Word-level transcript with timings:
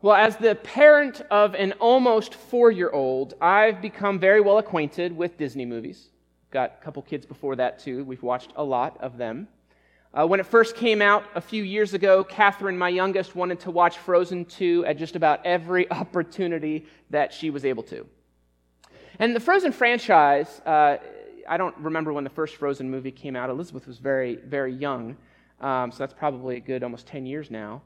Well, 0.00 0.14
as 0.14 0.36
the 0.36 0.54
parent 0.54 1.22
of 1.28 1.56
an 1.56 1.72
almost 1.80 2.34
four 2.34 2.70
year 2.70 2.88
old, 2.90 3.34
I've 3.40 3.82
become 3.82 4.20
very 4.20 4.40
well 4.40 4.58
acquainted 4.58 5.16
with 5.16 5.36
Disney 5.36 5.64
movies. 5.64 6.10
Got 6.52 6.76
a 6.80 6.84
couple 6.84 7.02
kids 7.02 7.26
before 7.26 7.56
that, 7.56 7.80
too. 7.80 8.04
We've 8.04 8.22
watched 8.22 8.52
a 8.54 8.62
lot 8.62 8.96
of 9.00 9.18
them. 9.18 9.48
Uh, 10.14 10.24
when 10.24 10.38
it 10.38 10.46
first 10.46 10.76
came 10.76 11.02
out 11.02 11.24
a 11.34 11.40
few 11.40 11.64
years 11.64 11.94
ago, 11.94 12.22
Catherine, 12.22 12.78
my 12.78 12.88
youngest, 12.88 13.34
wanted 13.34 13.58
to 13.58 13.72
watch 13.72 13.98
Frozen 13.98 14.44
2 14.44 14.84
at 14.86 14.98
just 14.98 15.16
about 15.16 15.44
every 15.44 15.90
opportunity 15.90 16.86
that 17.10 17.32
she 17.32 17.50
was 17.50 17.64
able 17.64 17.82
to. 17.82 18.06
And 19.18 19.34
the 19.34 19.40
Frozen 19.40 19.72
franchise, 19.72 20.62
uh, 20.64 20.98
I 21.48 21.56
don't 21.56 21.76
remember 21.76 22.12
when 22.12 22.22
the 22.22 22.30
first 22.30 22.54
Frozen 22.54 22.88
movie 22.88 23.10
came 23.10 23.34
out. 23.34 23.50
Elizabeth 23.50 23.88
was 23.88 23.98
very, 23.98 24.36
very 24.36 24.72
young, 24.72 25.16
um, 25.60 25.90
so 25.90 25.98
that's 25.98 26.14
probably 26.14 26.56
a 26.56 26.60
good 26.60 26.84
almost 26.84 27.08
10 27.08 27.26
years 27.26 27.50
now. 27.50 27.82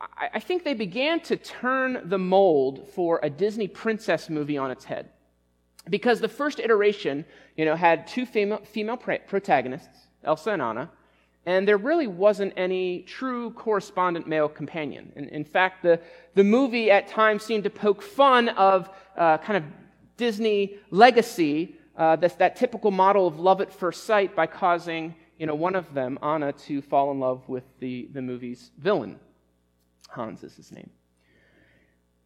I, 0.00 0.28
I 0.34 0.40
think 0.40 0.64
they 0.64 0.74
began 0.74 1.20
to 1.20 1.36
turn 1.36 2.02
the 2.04 2.18
mold 2.18 2.88
for 2.94 3.20
a 3.22 3.30
Disney 3.30 3.68
princess 3.68 4.28
movie 4.28 4.58
on 4.58 4.70
its 4.70 4.84
head. 4.84 5.10
Because 5.88 6.20
the 6.20 6.28
first 6.28 6.58
iteration, 6.58 7.24
you 7.56 7.64
know, 7.64 7.76
had 7.76 8.06
two 8.06 8.26
female, 8.26 8.58
female 8.64 8.96
protagonists, 8.96 10.08
Elsa 10.24 10.50
and 10.50 10.62
Anna, 10.62 10.90
and 11.46 11.66
there 11.66 11.76
really 11.76 12.08
wasn't 12.08 12.52
any 12.56 13.02
true 13.02 13.52
correspondent 13.52 14.26
male 14.26 14.48
companion. 14.48 15.12
In, 15.14 15.28
in 15.28 15.44
fact, 15.44 15.84
the, 15.84 16.00
the 16.34 16.42
movie 16.42 16.90
at 16.90 17.06
times 17.06 17.44
seemed 17.44 17.62
to 17.64 17.70
poke 17.70 18.02
fun 18.02 18.48
of 18.50 18.90
uh, 19.16 19.38
kind 19.38 19.56
of 19.56 19.64
Disney 20.16 20.78
legacy, 20.90 21.76
uh, 21.96 22.16
that's 22.16 22.34
that 22.34 22.56
typical 22.56 22.90
model 22.90 23.28
of 23.28 23.38
love 23.38 23.60
at 23.60 23.72
first 23.72 24.04
sight, 24.04 24.34
by 24.34 24.46
causing 24.46 25.14
you 25.38 25.46
know, 25.46 25.54
one 25.54 25.76
of 25.76 25.92
them, 25.94 26.18
Anna, 26.22 26.52
to 26.52 26.82
fall 26.82 27.12
in 27.12 27.20
love 27.20 27.48
with 27.48 27.64
the, 27.78 28.08
the 28.12 28.22
movie's 28.22 28.70
villain. 28.78 29.20
Hans 30.08 30.42
is 30.42 30.54
his 30.56 30.72
name. 30.72 30.90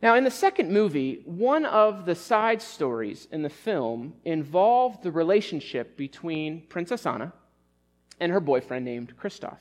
Now, 0.02 0.14
in 0.14 0.24
the 0.24 0.30
second 0.30 0.72
movie, 0.72 1.22
one 1.26 1.66
of 1.66 2.06
the 2.06 2.14
side 2.14 2.62
stories 2.62 3.28
in 3.30 3.42
the 3.42 3.50
film 3.50 4.14
involved 4.24 5.02
the 5.02 5.10
relationship 5.10 5.96
between 5.96 6.62
Princess 6.68 7.04
Anna 7.04 7.32
and 8.18 8.32
her 8.32 8.40
boyfriend 8.40 8.84
named 8.84 9.14
Kristoff. 9.16 9.58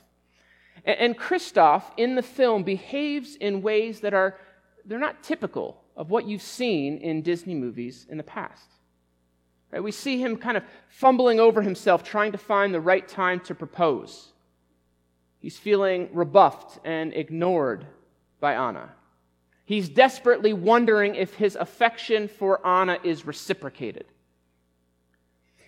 And 0.84 1.18
Kristoff 1.18 1.82
in 1.98 2.14
the 2.14 2.22
film 2.22 2.62
behaves 2.62 3.36
in 3.36 3.60
ways 3.60 4.00
that 4.00 4.14
are 4.14 4.38
they're 4.86 4.98
not 4.98 5.22
typical 5.22 5.82
of 5.94 6.10
what 6.10 6.26
you've 6.26 6.40
seen 6.40 6.96
in 6.98 7.20
Disney 7.20 7.54
movies 7.54 8.06
in 8.08 8.16
the 8.16 8.22
past. 8.22 8.66
Right? 9.70 9.82
We 9.82 9.92
see 9.92 10.18
him 10.18 10.36
kind 10.36 10.56
of 10.56 10.64
fumbling 10.88 11.38
over 11.38 11.60
himself, 11.60 12.02
trying 12.02 12.32
to 12.32 12.38
find 12.38 12.72
the 12.72 12.80
right 12.80 13.06
time 13.06 13.40
to 13.40 13.54
propose. 13.54 14.32
He's 15.38 15.58
feeling 15.58 16.08
rebuffed 16.12 16.78
and 16.84 17.12
ignored 17.12 17.86
by 18.40 18.54
Anna. 18.54 18.90
He's 19.64 19.88
desperately 19.88 20.52
wondering 20.52 21.14
if 21.14 21.34
his 21.34 21.54
affection 21.54 22.26
for 22.26 22.66
Anna 22.66 22.98
is 23.04 23.24
reciprocated. 23.24 24.06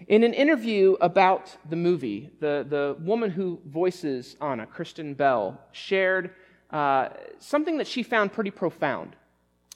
In 0.08 0.24
an 0.24 0.34
interview 0.34 0.96
about 1.00 1.56
the 1.70 1.76
movie, 1.76 2.30
the, 2.40 2.66
the 2.68 2.96
woman 2.98 3.30
who 3.30 3.60
voices 3.66 4.36
Anna, 4.40 4.66
Kristen 4.66 5.14
Bell, 5.14 5.60
shared 5.70 6.30
uh, 6.70 7.10
something 7.38 7.78
that 7.78 7.86
she 7.86 8.02
found 8.02 8.32
pretty 8.32 8.50
profound. 8.50 9.14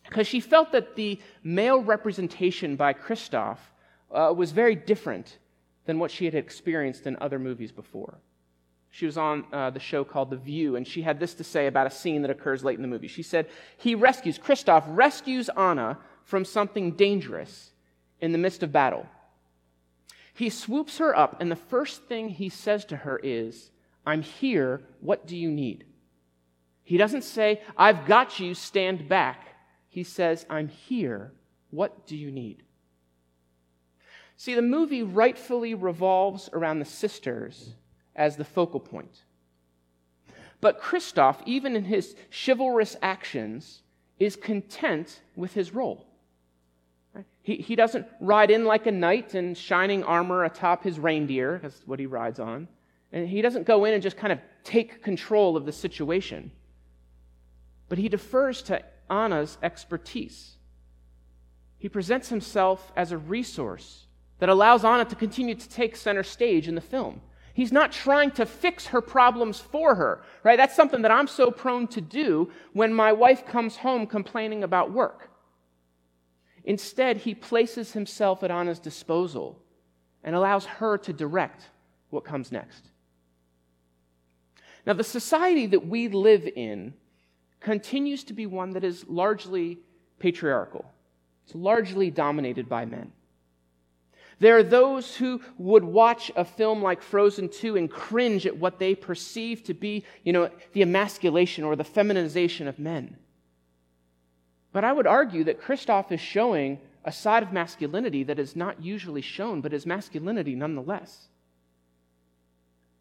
Because 0.04 0.26
she 0.26 0.40
felt 0.40 0.72
that 0.72 0.96
the 0.96 1.20
male 1.42 1.82
representation 1.82 2.76
by 2.76 2.92
Kristoff 2.92 3.58
uh, 4.10 4.32
was 4.36 4.52
very 4.52 4.74
different 4.74 5.38
than 5.84 5.98
what 5.98 6.10
she 6.10 6.24
had 6.24 6.34
experienced 6.34 7.06
in 7.06 7.16
other 7.20 7.38
movies 7.38 7.72
before. 7.72 8.18
She 8.96 9.04
was 9.04 9.18
on 9.18 9.44
uh, 9.52 9.68
the 9.68 9.78
show 9.78 10.04
called 10.04 10.30
The 10.30 10.38
View, 10.38 10.74
and 10.76 10.88
she 10.88 11.02
had 11.02 11.20
this 11.20 11.34
to 11.34 11.44
say 11.44 11.66
about 11.66 11.86
a 11.86 11.90
scene 11.90 12.22
that 12.22 12.30
occurs 12.30 12.64
late 12.64 12.78
in 12.78 12.82
the 12.82 12.88
movie. 12.88 13.08
She 13.08 13.22
said, 13.22 13.46
He 13.76 13.94
rescues, 13.94 14.38
Kristoff 14.38 14.84
rescues 14.88 15.50
Anna 15.50 15.98
from 16.24 16.46
something 16.46 16.92
dangerous 16.92 17.72
in 18.22 18.32
the 18.32 18.38
midst 18.38 18.62
of 18.62 18.72
battle. 18.72 19.04
He 20.32 20.48
swoops 20.48 20.96
her 20.96 21.14
up, 21.14 21.42
and 21.42 21.52
the 21.52 21.56
first 21.56 22.04
thing 22.04 22.30
he 22.30 22.48
says 22.48 22.86
to 22.86 22.96
her 22.96 23.20
is, 23.22 23.70
I'm 24.06 24.22
here, 24.22 24.80
what 25.00 25.26
do 25.26 25.36
you 25.36 25.50
need? 25.50 25.84
He 26.82 26.96
doesn't 26.96 27.24
say, 27.24 27.60
I've 27.76 28.06
got 28.06 28.40
you, 28.40 28.54
stand 28.54 29.10
back. 29.10 29.44
He 29.90 30.04
says, 30.04 30.46
I'm 30.48 30.68
here, 30.68 31.34
what 31.68 32.06
do 32.06 32.16
you 32.16 32.30
need? 32.30 32.62
See, 34.38 34.54
the 34.54 34.62
movie 34.62 35.02
rightfully 35.02 35.74
revolves 35.74 36.48
around 36.54 36.78
the 36.78 36.86
sisters 36.86 37.74
as 38.16 38.36
the 38.36 38.44
focal 38.44 38.80
point. 38.80 39.22
But 40.60 40.80
Kristoff, 40.80 41.36
even 41.46 41.76
in 41.76 41.84
his 41.84 42.16
chivalrous 42.30 42.96
actions, 43.02 43.82
is 44.18 44.34
content 44.36 45.20
with 45.36 45.52
his 45.52 45.72
role. 45.74 46.06
He, 47.42 47.56
he 47.56 47.76
doesn't 47.76 48.06
ride 48.20 48.50
in 48.50 48.64
like 48.64 48.86
a 48.86 48.92
knight 48.92 49.34
in 49.34 49.54
shining 49.54 50.02
armor 50.02 50.44
atop 50.44 50.82
his 50.82 50.98
reindeer, 50.98 51.60
that's 51.62 51.80
what 51.86 52.00
he 52.00 52.06
rides 52.06 52.40
on. 52.40 52.66
And 53.12 53.28
he 53.28 53.40
doesn't 53.40 53.66
go 53.66 53.84
in 53.84 53.94
and 53.94 54.02
just 54.02 54.16
kind 54.16 54.32
of 54.32 54.40
take 54.64 55.02
control 55.02 55.56
of 55.56 55.64
the 55.64 55.72
situation. 55.72 56.50
But 57.88 57.98
he 57.98 58.08
defers 58.08 58.62
to 58.62 58.82
Anna's 59.08 59.58
expertise. 59.62 60.56
He 61.78 61.88
presents 61.88 62.28
himself 62.28 62.92
as 62.96 63.12
a 63.12 63.18
resource 63.18 64.06
that 64.40 64.48
allows 64.48 64.84
Anna 64.84 65.04
to 65.04 65.14
continue 65.14 65.54
to 65.54 65.68
take 65.68 65.94
center 65.94 66.22
stage 66.22 66.68
in 66.68 66.74
the 66.74 66.80
film. 66.80 67.20
He's 67.56 67.72
not 67.72 67.90
trying 67.90 68.32
to 68.32 68.44
fix 68.44 68.88
her 68.88 69.00
problems 69.00 69.58
for 69.58 69.94
her, 69.94 70.22
right? 70.44 70.58
That's 70.58 70.76
something 70.76 71.00
that 71.00 71.10
I'm 71.10 71.26
so 71.26 71.50
prone 71.50 71.86
to 71.88 72.02
do 72.02 72.50
when 72.74 72.92
my 72.92 73.14
wife 73.14 73.46
comes 73.46 73.78
home 73.78 74.06
complaining 74.06 74.62
about 74.62 74.92
work. 74.92 75.30
Instead, 76.64 77.16
he 77.16 77.34
places 77.34 77.94
himself 77.94 78.42
at 78.42 78.50
Anna's 78.50 78.78
disposal 78.78 79.58
and 80.22 80.36
allows 80.36 80.66
her 80.66 80.98
to 80.98 81.14
direct 81.14 81.70
what 82.10 82.26
comes 82.26 82.52
next. 82.52 82.90
Now, 84.84 84.92
the 84.92 85.02
society 85.02 85.64
that 85.68 85.86
we 85.86 86.08
live 86.08 86.46
in 86.56 86.92
continues 87.60 88.22
to 88.24 88.34
be 88.34 88.44
one 88.44 88.72
that 88.72 88.84
is 88.84 89.08
largely 89.08 89.78
patriarchal. 90.18 90.84
It's 91.46 91.54
largely 91.54 92.10
dominated 92.10 92.68
by 92.68 92.84
men. 92.84 93.12
There 94.38 94.58
are 94.58 94.62
those 94.62 95.16
who 95.16 95.40
would 95.56 95.84
watch 95.84 96.30
a 96.36 96.44
film 96.44 96.82
like 96.82 97.00
Frozen 97.00 97.48
2 97.48 97.76
and 97.76 97.90
cringe 97.90 98.46
at 98.46 98.56
what 98.56 98.78
they 98.78 98.94
perceive 98.94 99.62
to 99.64 99.74
be, 99.74 100.04
you 100.24 100.32
know, 100.32 100.50
the 100.72 100.82
emasculation 100.82 101.64
or 101.64 101.74
the 101.74 101.84
feminization 101.84 102.68
of 102.68 102.78
men. 102.78 103.16
But 104.72 104.84
I 104.84 104.92
would 104.92 105.06
argue 105.06 105.44
that 105.44 105.62
Kristoff 105.62 106.12
is 106.12 106.20
showing 106.20 106.80
a 107.02 107.12
side 107.12 107.42
of 107.42 107.52
masculinity 107.52 108.24
that 108.24 108.38
is 108.38 108.54
not 108.54 108.82
usually 108.82 109.22
shown, 109.22 109.62
but 109.62 109.72
is 109.72 109.86
masculinity 109.86 110.54
nonetheless. 110.54 111.28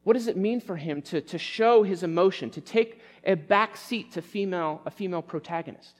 What 0.04 0.14
does 0.14 0.28
it 0.28 0.38
mean 0.38 0.62
for 0.62 0.78
him 0.78 1.02
to, 1.02 1.20
to 1.20 1.38
show 1.38 1.84
his 1.84 2.04
emotion, 2.04 2.50
to 2.52 2.62
take 2.62 3.02
a 3.26 3.34
back 3.34 3.76
seat 3.76 4.12
to 4.14 4.22
female, 4.22 4.82
a 4.86 4.92
female 4.92 5.24
protagonist? 5.24 6.00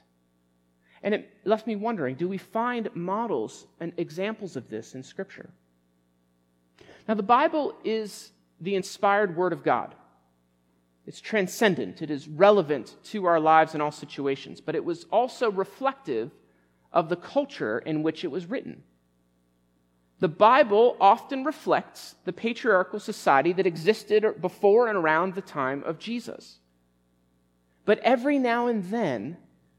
And 1.02 1.14
it 1.14 1.30
left 1.44 1.66
me 1.66 1.76
wondering 1.76 2.16
do 2.16 2.28
we 2.28 2.38
find 2.38 2.88
models 2.94 3.66
and 3.80 3.92
examples 3.96 4.56
of 4.56 4.68
this 4.68 4.94
in 4.94 5.02
Scripture? 5.02 5.50
Now, 7.08 7.14
the 7.14 7.22
Bible 7.22 7.74
is 7.84 8.32
the 8.60 8.74
inspired 8.74 9.36
Word 9.36 9.52
of 9.52 9.62
God. 9.62 9.94
It's 11.06 11.20
transcendent, 11.20 12.02
it 12.02 12.10
is 12.10 12.26
relevant 12.26 12.96
to 13.04 13.26
our 13.26 13.38
lives 13.38 13.76
in 13.76 13.80
all 13.80 13.92
situations, 13.92 14.60
but 14.60 14.74
it 14.74 14.84
was 14.84 15.04
also 15.12 15.50
reflective 15.50 16.32
of 16.92 17.08
the 17.08 17.16
culture 17.16 17.78
in 17.78 18.02
which 18.02 18.24
it 18.24 18.30
was 18.30 18.46
written. 18.46 18.82
The 20.18 20.28
Bible 20.28 20.96
often 21.00 21.44
reflects 21.44 22.16
the 22.24 22.32
patriarchal 22.32 22.98
society 22.98 23.52
that 23.52 23.66
existed 23.66 24.40
before 24.40 24.88
and 24.88 24.96
around 24.96 25.34
the 25.34 25.42
time 25.42 25.84
of 25.84 25.98
Jesus. 25.98 26.58
But 27.84 27.98
every 28.00 28.38
now 28.38 28.66
and 28.66 28.84
then, 28.84 29.36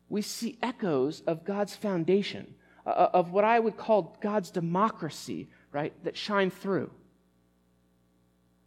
we 0.09 0.21
see 0.21 0.57
echoes 0.61 1.21
of 1.27 1.43
God's 1.45 1.75
foundation, 1.75 2.55
uh, 2.85 2.89
uh, 2.89 3.09
of 3.13 3.31
what 3.31 3.43
I 3.43 3.59
would 3.59 3.77
call 3.77 4.17
God's 4.21 4.51
democracy, 4.51 5.49
right, 5.71 5.93
that 6.03 6.15
shine 6.15 6.49
through. 6.49 6.89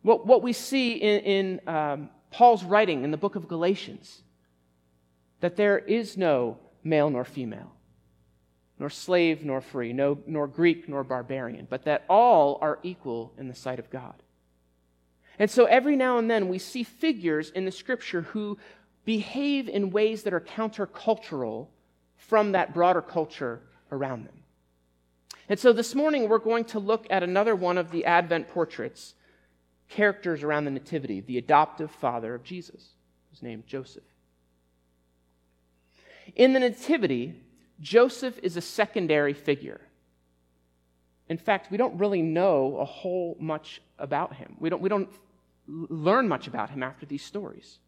What, 0.03 0.27
what 0.27 0.43
we 0.43 0.53
see 0.53 0.95
in, 0.95 1.21
in 1.21 1.69
um, 1.69 2.11
Paul's 2.31 2.65
writing 2.65 3.05
in 3.05 3.11
the 3.11 3.17
book 3.17 3.37
of 3.37 3.49
Galatians, 3.49 4.23
that 5.41 5.57
there 5.57 5.79
is 5.79 6.17
no 6.17 6.59
male 6.85 7.11
nor 7.11 7.25
female, 7.25 7.73
nor 8.79 8.91
slave 8.91 9.45
nor 9.45 9.61
free, 9.61 9.93
no, 9.93 10.19
nor 10.27 10.47
Greek 10.47 10.89
nor 10.89 11.05
barbarian, 11.05 11.67
but 11.69 11.85
that 11.85 12.05
all 12.09 12.59
are 12.61 12.79
equal 12.83 13.33
in 13.39 13.49
the 13.49 13.55
sight 13.55 13.79
of 13.79 13.91
God. 13.91 14.23
And 15.39 15.51
so 15.51 15.65
every 15.65 15.97
now 15.97 16.19
and 16.19 16.31
then 16.31 16.49
we 16.49 16.59
see 16.59 16.83
figures 16.83 17.49
in 17.51 17.65
the 17.65 17.73
scripture 17.73 18.23
who 18.23 18.59
behave 19.11 19.69
in 19.69 19.91
ways 19.91 20.23
that 20.23 20.33
are 20.33 20.39
countercultural 20.39 21.67
from 22.17 22.53
that 22.53 22.73
broader 22.73 23.03
culture 23.03 23.61
around 23.91 24.25
them. 24.25 24.45
And 25.49 25.59
so 25.59 25.73
this 25.73 25.97
morning 25.97 26.29
we're 26.29 26.39
going 26.39 26.65
to 26.67 26.79
look 26.79 27.09
at 27.11 27.25
another 27.25 27.57
one 27.57 27.77
of 27.77 27.91
the 27.91 28.05
Advent 28.05 28.47
portraits, 28.47 29.15
characters 29.89 30.45
around 30.45 30.65
the 30.65 30.71
Nativity, 30.71 31.23
the 31.23 31.39
adoptive 31.39 31.91
father 31.91 32.37
of 32.37 32.45
Jesus, 32.45 32.91
who's 33.29 33.43
named 33.43 33.67
Joseph. 33.67 34.05
In 36.37 36.53
the 36.53 36.61
Nativity, 36.61 37.35
Joseph 37.81 38.39
is 38.45 38.57
a 38.57 38.61
secondary 38.61 39.35
figure. 39.35 39.81
In 41.29 41.37
fact, 41.37 41.73
we 41.73 41.79
don't 41.79 41.99
really 41.99 42.23
know 42.23 42.77
a 42.77 42.85
whole 42.85 43.37
much 43.41 43.83
about 43.99 44.37
him. 44.37 44.55
We 44.61 44.71
don't, 44.71 44.81
we 44.81 44.89
don't 44.89 45.11
learn 45.67 46.29
much 46.29 46.47
about 46.47 46.71
him 46.71 46.85
after 46.85 47.07
these 47.07 47.25
stories. 47.25 47.81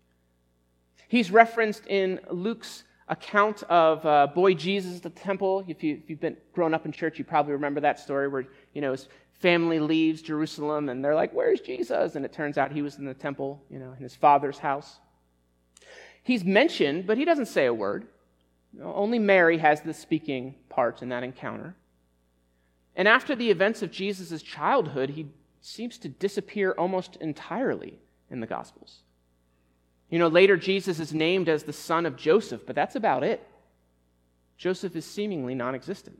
He's 1.08 1.30
referenced 1.30 1.86
in 1.86 2.20
Luke's 2.30 2.84
account 3.08 3.62
of 3.64 4.04
uh, 4.06 4.26
boy 4.28 4.54
Jesus 4.54 4.96
at 4.96 5.02
the 5.02 5.10
temple. 5.10 5.64
If, 5.68 5.82
you, 5.82 6.02
have 6.08 6.20
been 6.20 6.36
grown 6.52 6.72
up 6.74 6.86
in 6.86 6.92
church, 6.92 7.18
you 7.18 7.24
probably 7.24 7.52
remember 7.52 7.80
that 7.80 8.00
story 8.00 8.28
where, 8.28 8.46
you 8.72 8.80
know, 8.80 8.92
his 8.92 9.08
family 9.40 9.80
leaves 9.80 10.22
Jerusalem 10.22 10.88
and 10.88 11.04
they're 11.04 11.14
like, 11.14 11.32
where's 11.32 11.60
Jesus? 11.60 12.14
And 12.14 12.24
it 12.24 12.32
turns 12.32 12.56
out 12.56 12.72
he 12.72 12.82
was 12.82 12.96
in 12.96 13.04
the 13.04 13.14
temple, 13.14 13.62
you 13.68 13.78
know, 13.78 13.92
in 13.92 14.02
his 14.02 14.14
father's 14.14 14.58
house. 14.58 15.00
He's 16.22 16.44
mentioned, 16.44 17.06
but 17.06 17.18
he 17.18 17.24
doesn't 17.24 17.46
say 17.46 17.66
a 17.66 17.74
word. 17.74 18.06
Only 18.80 19.18
Mary 19.18 19.58
has 19.58 19.82
the 19.82 19.92
speaking 19.92 20.54
part 20.68 21.02
in 21.02 21.10
that 21.10 21.24
encounter. 21.24 21.74
And 22.94 23.08
after 23.08 23.34
the 23.34 23.50
events 23.50 23.82
of 23.82 23.90
Jesus' 23.90 24.42
childhood, 24.42 25.10
he 25.10 25.26
seems 25.60 25.98
to 25.98 26.08
disappear 26.08 26.72
almost 26.72 27.16
entirely 27.16 27.98
in 28.30 28.40
the 28.40 28.46
Gospels. 28.46 29.02
You 30.12 30.18
know, 30.18 30.28
later 30.28 30.58
Jesus 30.58 31.00
is 31.00 31.14
named 31.14 31.48
as 31.48 31.62
the 31.62 31.72
son 31.72 32.04
of 32.04 32.16
Joseph, 32.16 32.66
but 32.66 32.76
that's 32.76 32.96
about 32.96 33.24
it. 33.24 33.48
Joseph 34.58 34.94
is 34.94 35.06
seemingly 35.06 35.54
non 35.54 35.74
existent. 35.74 36.18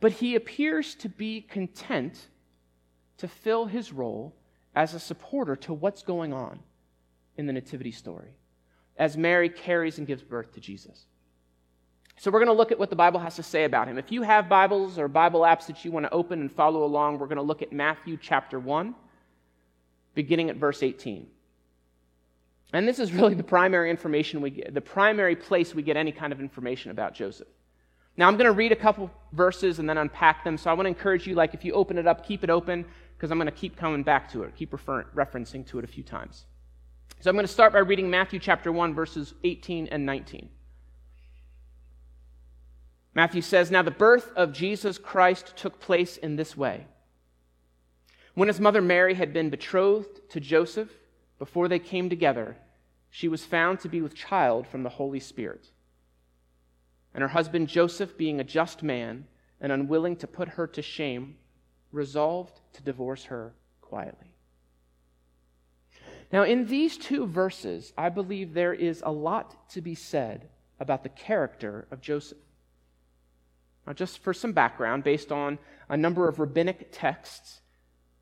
But 0.00 0.12
he 0.12 0.34
appears 0.34 0.94
to 0.96 1.10
be 1.10 1.42
content 1.42 2.28
to 3.18 3.28
fill 3.28 3.66
his 3.66 3.92
role 3.92 4.34
as 4.74 4.94
a 4.94 4.98
supporter 4.98 5.56
to 5.56 5.74
what's 5.74 6.02
going 6.02 6.32
on 6.32 6.58
in 7.36 7.44
the 7.44 7.52
Nativity 7.52 7.92
story 7.92 8.30
as 8.96 9.14
Mary 9.14 9.50
carries 9.50 9.98
and 9.98 10.06
gives 10.06 10.22
birth 10.22 10.54
to 10.54 10.60
Jesus. 10.60 11.04
So, 12.16 12.30
we're 12.30 12.38
going 12.38 12.46
to 12.46 12.54
look 12.54 12.72
at 12.72 12.78
what 12.78 12.88
the 12.88 12.96
Bible 12.96 13.20
has 13.20 13.36
to 13.36 13.42
say 13.42 13.64
about 13.64 13.88
him. 13.88 13.98
If 13.98 14.10
you 14.10 14.22
have 14.22 14.48
Bibles 14.48 14.98
or 14.98 15.06
Bible 15.06 15.40
apps 15.42 15.66
that 15.66 15.84
you 15.84 15.92
want 15.92 16.06
to 16.06 16.12
open 16.12 16.40
and 16.40 16.50
follow 16.50 16.82
along, 16.82 17.18
we're 17.18 17.26
going 17.26 17.36
to 17.36 17.42
look 17.42 17.60
at 17.60 17.72
Matthew 17.72 18.16
chapter 18.16 18.58
1, 18.58 18.94
beginning 20.14 20.48
at 20.48 20.56
verse 20.56 20.82
18. 20.82 21.26
And 22.72 22.88
this 22.88 22.98
is 22.98 23.12
really 23.12 23.34
the 23.34 23.42
primary 23.42 23.90
information 23.90 24.40
we 24.40 24.50
get, 24.50 24.72
the 24.72 24.80
primary 24.80 25.36
place 25.36 25.74
we 25.74 25.82
get 25.82 25.96
any 25.96 26.12
kind 26.12 26.32
of 26.32 26.40
information 26.40 26.90
about 26.90 27.14
Joseph. 27.14 27.48
Now, 28.16 28.28
I'm 28.28 28.36
going 28.36 28.46
to 28.46 28.52
read 28.52 28.72
a 28.72 28.76
couple 28.76 29.10
verses 29.32 29.78
and 29.78 29.88
then 29.88 29.98
unpack 29.98 30.44
them. 30.44 30.58
So 30.58 30.70
I 30.70 30.74
want 30.74 30.84
to 30.84 30.88
encourage 30.88 31.26
you, 31.26 31.34
like, 31.34 31.54
if 31.54 31.64
you 31.64 31.72
open 31.72 31.96
it 31.96 32.06
up, 32.06 32.26
keep 32.26 32.44
it 32.44 32.50
open, 32.50 32.84
because 33.16 33.30
I'm 33.30 33.38
going 33.38 33.46
to 33.46 33.52
keep 33.52 33.76
coming 33.76 34.02
back 34.02 34.30
to 34.32 34.42
it, 34.42 34.54
keep 34.54 34.72
refer- 34.72 35.06
referencing 35.14 35.66
to 35.68 35.78
it 35.78 35.84
a 35.84 35.88
few 35.88 36.02
times. 36.02 36.44
So 37.20 37.30
I'm 37.30 37.36
going 37.36 37.46
to 37.46 37.52
start 37.52 37.72
by 37.72 37.78
reading 37.78 38.10
Matthew 38.10 38.38
chapter 38.38 38.70
1, 38.70 38.94
verses 38.94 39.32
18 39.44 39.86
and 39.88 40.04
19. 40.04 40.48
Matthew 43.14 43.42
says, 43.42 43.70
Now 43.70 43.82
the 43.82 43.90
birth 43.90 44.30
of 44.36 44.52
Jesus 44.52 44.98
Christ 44.98 45.54
took 45.56 45.80
place 45.80 46.16
in 46.16 46.36
this 46.36 46.56
way. 46.56 46.86
When 48.34 48.48
his 48.48 48.60
mother 48.60 48.80
Mary 48.80 49.14
had 49.14 49.32
been 49.32 49.50
betrothed 49.50 50.30
to 50.30 50.40
Joseph, 50.40 50.90
before 51.38 51.68
they 51.68 51.78
came 51.78 52.08
together, 52.08 52.56
she 53.14 53.28
was 53.28 53.44
found 53.44 53.78
to 53.78 53.90
be 53.90 54.00
with 54.00 54.14
child 54.14 54.66
from 54.66 54.82
the 54.82 54.88
Holy 54.88 55.20
Spirit. 55.20 55.70
And 57.12 57.20
her 57.20 57.28
husband 57.28 57.68
Joseph, 57.68 58.16
being 58.16 58.40
a 58.40 58.44
just 58.44 58.82
man 58.82 59.26
and 59.60 59.70
unwilling 59.70 60.16
to 60.16 60.26
put 60.26 60.48
her 60.48 60.66
to 60.68 60.80
shame, 60.80 61.36
resolved 61.92 62.58
to 62.72 62.82
divorce 62.82 63.24
her 63.24 63.52
quietly. 63.82 64.34
Now, 66.32 66.44
in 66.44 66.66
these 66.66 66.96
two 66.96 67.26
verses, 67.26 67.92
I 67.98 68.08
believe 68.08 68.54
there 68.54 68.72
is 68.72 69.02
a 69.04 69.12
lot 69.12 69.68
to 69.72 69.82
be 69.82 69.94
said 69.94 70.48
about 70.80 71.02
the 71.02 71.10
character 71.10 71.86
of 71.90 72.00
Joseph. 72.00 72.38
Now, 73.86 73.92
just 73.92 74.20
for 74.20 74.32
some 74.32 74.52
background, 74.52 75.04
based 75.04 75.30
on 75.30 75.58
a 75.90 75.98
number 75.98 76.28
of 76.28 76.38
rabbinic 76.38 76.88
texts, 76.92 77.60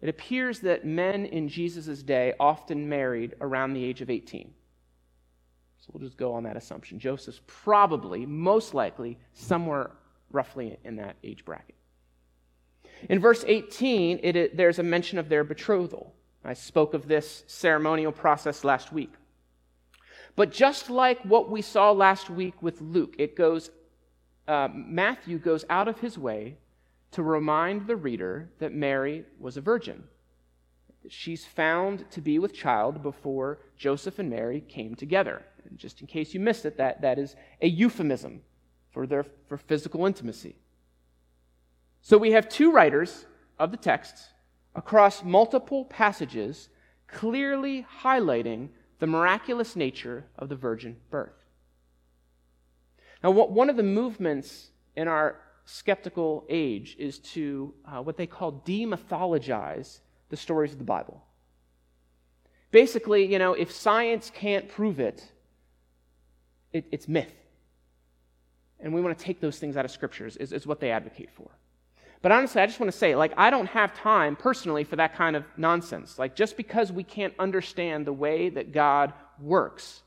it 0.01 0.09
appears 0.09 0.59
that 0.61 0.85
men 0.85 1.27
in 1.27 1.49
Jesus' 1.49 2.03
day 2.03 2.35
often 2.41 2.89
married 2.89 3.37
around 3.41 3.75
the 3.75 3.85
age 3.85 4.01
of 4.01 4.11
18. 4.11 4.53
So 5.81 5.91
we'll 5.93 6.07
just 6.07 6.19
go 6.19 6.35
on 6.35 6.43
that 6.45 6.57
assumption. 6.57 6.99
Joseph's 6.99 7.41
probably, 7.47 8.27
most 8.27 8.75
likely, 8.75 9.19
somewhere 9.33 9.93
roughly 10.31 10.79
in 10.85 10.97
that 10.97 11.17
age 11.25 11.45
bracket. 11.45 11.75
In 13.09 13.19
verse 13.19 13.45
18, 13.47 14.21
it, 14.23 14.57
there's 14.57 14.79
a 14.79 14.83
mention 14.83 15.19
of 15.19 15.29
their 15.29 15.43
betrothal. 15.43 16.13
I 16.45 16.55
spoke 16.55 16.95
of 16.95 17.09
this 17.09 17.45
ceremonial 17.47 18.13
process 18.13 18.63
last 18.65 18.93
week. 18.93 19.13
But 20.37 20.53
just 20.53 20.91
like 20.91 21.21
what 21.23 21.51
we 21.51 21.63
saw 21.63 21.93
last 21.93 22.31
week 22.31 22.63
with 22.63 22.81
Luke, 22.81 23.15
it 23.19 23.37
goes, 23.37 23.71
uh, 24.47 24.69
Matthew 24.73 25.39
goes 25.39 25.65
out 25.69 25.89
of 25.89 26.01
his 26.01 26.17
way 26.17 26.59
to 27.13 27.23
remind 27.23 27.87
the 27.87 27.97
reader 27.97 28.51
that 28.59 28.73
Mary 28.73 29.25
was 29.39 29.57
a 29.57 29.61
virgin. 29.61 30.05
She's 31.09 31.45
found 31.45 32.11
to 32.11 32.21
be 32.21 32.39
with 32.39 32.55
child 32.55 33.03
before 33.03 33.59
Joseph 33.77 34.19
and 34.19 34.31
Mary 34.31 34.61
came 34.61 34.95
together. 34.95 35.43
Just 35.77 36.01
in 36.01 36.07
case 36.07 36.35
you 36.35 36.41
missed 36.41 36.65
it, 36.65 36.77
that, 36.77 37.01
that 37.03 37.19
is 37.19 37.37
a 37.61 37.69
euphemism 37.69 38.43
for, 38.91 39.07
their, 39.07 39.25
for 39.49 39.57
physical 39.57 40.07
intimacy. 40.07 40.57
So 42.03 42.19
we 42.19 42.33
have 42.33 42.49
two 42.49 42.73
writers 42.73 43.27
of 43.59 43.71
the 43.71 43.77
texts 43.77 44.29
across 44.75 45.23
multiple 45.23 45.85
passages 45.85 46.69
clearly 47.07 47.87
highlighting 48.03 48.69
the 48.99 49.07
miraculous 49.07 49.77
nature 49.77 50.25
of 50.39 50.49
the 50.49 50.57
virgin 50.57 50.97
birth. 51.11 51.45
Now, 53.23 53.31
one 53.31 53.69
of 53.69 53.77
the 53.77 53.83
movements 53.83 54.71
in 54.97 55.09
our 55.09 55.37
skeptical 55.67 56.45
age 56.49 56.97
is 56.99 57.19
to 57.19 57.75
uh, 57.85 58.03
what 58.03 58.17
they 58.17 58.27
call 58.27 58.63
demythologize 58.65 60.01
the 60.31 60.37
stories 60.37 60.73
of 60.73 60.79
the 60.79 60.85
Bible. 60.85 61.23
Basically, 62.71 63.31
you 63.31 63.39
know, 63.39 63.53
if 63.53 63.71
science 63.73 64.31
can't 64.35 64.69
prove 64.69 65.01
it, 65.01 65.33
it 66.73 66.87
it's 66.91 67.09
myth. 67.09 67.33
And 68.79 68.95
we 68.95 69.01
want 69.01 69.19
to 69.19 69.25
take 69.25 69.41
those 69.41 69.59
things 69.59 69.77
out 69.77 69.85
of 69.85 69.91
scriptures, 69.91 70.37
is, 70.37 70.53
is 70.53 70.67
what 70.67 70.81
they 70.81 70.91
advocate 70.91 71.31
for. 71.31 71.51
But 72.23 72.33
honestly, 72.33 72.61
I 72.61 72.67
just 72.67 72.81
want 72.81 72.93
to 72.93 72.97
say, 72.97 73.15
like, 73.15 73.33
I 73.37 73.51
don't 73.51 73.67
have 73.67 73.95
time 73.95 74.37
personally 74.37 74.85
for 74.85 74.97
that 74.97 75.15
kind 75.15 75.37
of 75.37 75.45
nonsense. 75.57 76.19
Like, 76.19 76.35
just 76.35 76.57
because 76.57 76.93
we 76.93 77.05
can't 77.05 77.35
understand 77.39 78.07
the 78.07 78.13
way 78.13 78.51
that 78.51 78.73
God 78.73 79.13
works 79.39 80.03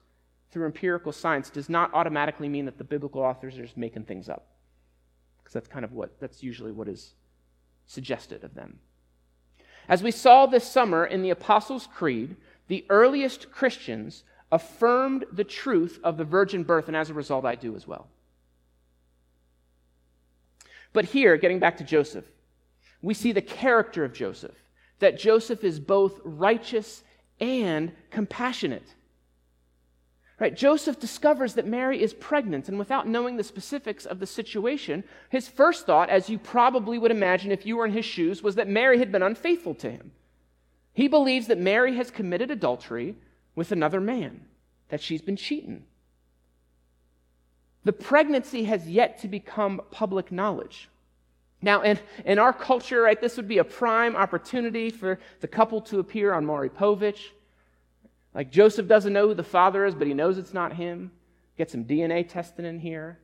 through 0.52 0.66
empirical 0.66 1.12
science 1.12 1.50
does 1.50 1.70
not 1.70 1.92
automatically 1.94 2.48
mean 2.48 2.66
that 2.66 2.78
the 2.78 2.84
biblical 2.84 3.22
authors 3.22 3.58
are 3.58 3.64
just 3.64 3.78
making 3.78 4.04
things 4.04 4.30
up 4.30 4.46
because 5.44 5.54
that's 5.54 5.68
kind 5.68 5.84
of 5.84 5.92
what, 5.94 6.20
that's 6.20 6.44
usually 6.44 6.72
what 6.72 6.88
is 6.88 7.16
suggested 7.88 8.44
of 8.44 8.54
them. 8.54 8.80
As 9.90 10.04
we 10.04 10.12
saw 10.12 10.46
this 10.46 10.64
summer 10.64 11.06
in 11.06 11.24
the 11.24 11.32
Apostles' 11.32 11.88
Creed, 11.94 12.36
the 12.68 12.86
earliest 12.90 13.52
Christians 13.52 14.24
affirmed 14.54 15.26
the 15.32 15.44
truth 15.44 16.00
of 16.04 16.16
the 16.16 16.24
virgin 16.24 16.64
birth, 16.64 16.88
and 16.88 16.96
as 16.96 17.10
a 17.10 17.14
result, 17.14 17.44
I 17.44 17.56
do 17.56 17.76
as 17.76 17.88
well. 17.88 18.08
But 20.94 21.06
here, 21.06 21.38
getting 21.38 21.58
back 21.58 21.78
to 21.78 21.84
Joseph, 21.84 22.26
we 23.02 23.16
see 23.16 23.32
the 23.32 23.42
character 23.42 24.06
of 24.06 24.14
Joseph 24.14 24.56
that 25.00 25.18
Joseph 25.18 25.64
is 25.64 25.80
both 25.80 26.22
righteous 26.24 27.04
and 27.40 27.92
compassionate. 28.12 28.88
Right? 30.40 30.56
Joseph 30.56 31.00
discovers 31.00 31.56
that 31.56 31.66
Mary 31.66 32.00
is 32.02 32.14
pregnant, 32.14 32.70
and 32.70 32.78
without 32.78 33.08
knowing 33.08 33.38
the 33.38 33.44
specifics 33.44 34.06
of 34.06 34.20
the 34.20 34.28
situation, 34.28 35.04
his 35.30 35.48
first 35.48 35.88
thought, 35.88 36.12
as 36.12 36.30
you 36.30 36.38
probably 36.38 37.00
would 37.00 37.12
imagine 37.12 37.52
if 37.52 37.66
you 37.66 37.78
were 37.78 37.86
in 37.88 37.92
his 37.92 38.06
shoes, 38.06 38.44
was 38.44 38.54
that 38.56 38.70
Mary 38.70 39.00
had 39.00 39.12
been 39.12 39.24
unfaithful 39.24 39.74
to 39.76 39.90
him. 39.90 40.12
He 40.94 41.08
believes 41.08 41.48
that 41.48 41.58
Mary 41.58 41.96
has 41.96 42.12
committed 42.12 42.52
adultery 42.52 43.16
with 43.56 43.72
another 43.72 44.00
man, 44.00 44.46
that 44.90 45.02
she's 45.02 45.22
been 45.22 45.36
cheating. 45.36 45.84
The 47.84 47.94
pregnancy 47.94 48.64
has 48.66 48.90
yet 48.90 49.20
to 49.22 49.28
become 49.28 49.82
public 49.92 50.32
knowledge. 50.32 50.90
Now, 51.62 51.82
in, 51.82 52.00
in 52.26 52.40
our 52.40 52.54
culture, 52.54 53.02
right, 53.02 53.20
this 53.20 53.38
would 53.38 53.48
be 53.48 53.58
a 53.58 53.64
prime 53.64 54.16
opportunity 54.16 54.90
for 54.90 55.20
the 55.42 55.48
couple 55.48 55.82
to 55.82 56.00
appear 56.00 56.34
on 56.34 56.46
Maury 56.46 56.70
Povich 56.70 57.20
like 58.34 58.52
Joseph 58.52 58.88
doesn't 58.88 59.14
know 59.14 59.28
who 59.28 59.34
the 59.34 59.44
father 59.44 59.86
is, 59.86 59.96
but 59.96 60.08
he 60.08 60.14
knows 60.14 60.38
it's 60.38 60.54
not 60.54 60.74
him. 60.74 61.12
Get 61.58 61.70
some 61.70 61.86
DNA 61.86 62.28
testing 62.28 62.66
in 62.66 62.80
here. 62.80 63.20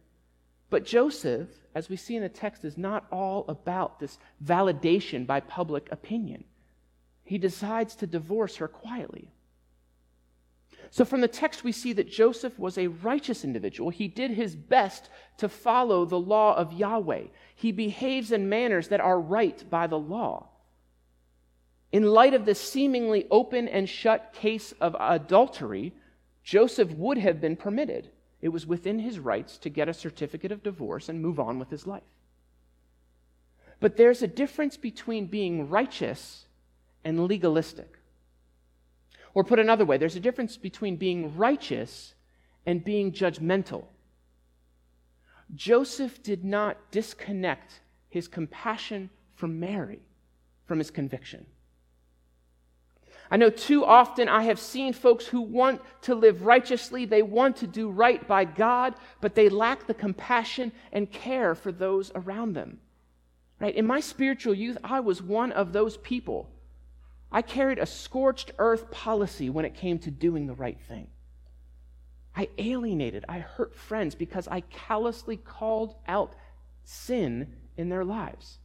But 0.69 0.86
Joseph, 0.86 1.50
as 1.74 1.89
we 1.89 1.95
see 1.95 2.15
in 2.15 2.21
the 2.21 2.29
text, 2.29 2.63
is 2.63 2.77
not 2.77 3.07
all 3.12 3.45
about 3.48 4.00
this 4.00 4.19
validation 4.43 5.25
by 5.25 5.39
public 5.39 5.91
opinion. 5.91 6.43
He 7.24 7.39
decides 7.39 7.95
to 7.95 8.07
divorce 8.07 8.57
her 8.57 8.67
quietly. 8.67 9.31
So, 10.91 11.05
from 11.05 11.22
the 11.22 11.27
text, 11.27 11.63
we 11.63 11.72
see 11.72 11.93
that 11.93 12.10
Joseph 12.10 12.58
was 12.58 12.77
a 12.77 12.88
righteous 12.88 13.43
individual. 13.43 13.91
He 13.91 14.08
did 14.08 14.31
his 14.31 14.55
best 14.55 15.10
to 15.38 15.48
follow 15.48 16.05
the 16.05 16.19
law 16.19 16.55
of 16.55 16.74
Yahweh. 16.74 17.25
He 17.55 17.72
behaves 17.72 18.31
in 18.31 18.50
manners 18.50 18.88
that 18.88 19.00
are 19.00 19.19
right 19.19 19.63
by 19.69 19.86
the 19.86 20.00
law. 20.00 20.48
In 21.91 22.03
light 22.03 22.34
of 22.34 22.46
this 22.46 22.60
seemingly 22.60 23.27
open 23.29 23.67
and 23.67 23.88
shut 23.88 24.34
case 24.34 24.74
of 24.81 24.96
adultery, 25.00 25.93
Joseph 26.43 26.91
would 26.91 27.19
have 27.19 27.39
been 27.39 27.55
permitted. 27.55 28.10
It 28.41 28.50
was 28.50 28.65
within 28.65 29.00
his 29.00 29.19
rights 29.19 29.58
to 29.60 29.69
get 29.69 29.89
a 29.89 29.93
certificate 29.93 30.51
of 30.51 30.63
divorce 30.63 31.10
and 31.10 31.22
move 31.22 31.39
on 31.39 31.60
with 31.60 31.69
his 31.69 31.86
life. 31.86 32.01
But 33.79 33.98
there's 33.98 34.24
a 34.24 34.27
difference 34.27 34.75
between 34.75 35.27
being 35.27 35.69
righteous 35.69 36.46
and 37.03 37.27
legalistic. 37.27 37.99
Or 39.33 39.43
put 39.43 39.59
another 39.59 39.86
way, 39.86 39.98
there's 39.98 40.15
a 40.15 40.21
difference 40.21 40.57
between 40.57 40.98
being 40.98 41.38
righteous 41.38 42.13
and 42.65 42.83
being 42.83 43.12
judgmental. 43.12 43.86
Joseph 45.55 46.21
did 46.21 46.43
not 46.43 46.77
disconnect 46.91 47.81
his 48.09 48.27
compassion 48.27 49.09
from 49.36 49.59
Mary 49.59 50.01
from 50.69 50.77
his 50.77 50.91
conviction. 50.91 51.48
I 53.31 53.38
know 53.38 53.50
too 53.50 53.83
often 53.86 54.29
I 54.29 54.43
have 54.43 54.59
seen 54.59 54.93
folks 54.93 55.25
who 55.25 55.41
want 55.41 55.81
to 56.03 56.15
live 56.15 56.45
righteously, 56.45 57.05
they 57.05 57.24
want 57.24 57.57
to 57.57 57.67
do 57.67 57.89
right 57.89 58.27
by 58.27 58.45
God, 58.45 58.93
but 59.19 59.36
they 59.36 59.50
lack 59.50 59.88
the 59.88 59.93
compassion 59.95 60.71
and 60.91 61.12
care 61.12 61.55
for 61.55 61.71
those 61.71 62.12
around 62.13 62.53
them. 62.53 62.79
Right? 63.59 63.75
In 63.75 63.86
my 63.86 64.00
spiritual 64.00 64.53
youth, 64.53 64.77
I 64.83 65.00
was 65.00 65.21
one 65.21 65.51
of 65.51 65.74
those 65.74 65.98
people. 65.98 66.50
I 67.31 67.41
carried 67.41 67.77
a 67.77 67.86
scorched 67.86 68.51
earth 68.57 68.89
policy 68.91 69.50
when 69.50 69.65
it 69.65 69.75
came 69.75 70.00
to 70.00 70.12
doing 70.12 70.48
the 70.48 70.55
right 70.55 70.79
thing. 70.88 71.07
I 72.36 72.50
alienated, 72.57 73.25
I 73.27 73.39
hurt 73.39 73.75
friends 73.75 74.15
because 74.15 74.48
I 74.48 74.62
callously 74.62 75.38
called 75.38 75.95
out 76.07 76.33
sin 76.83 77.55
in 77.77 77.89
their 77.89 78.05
lives. 78.05 78.59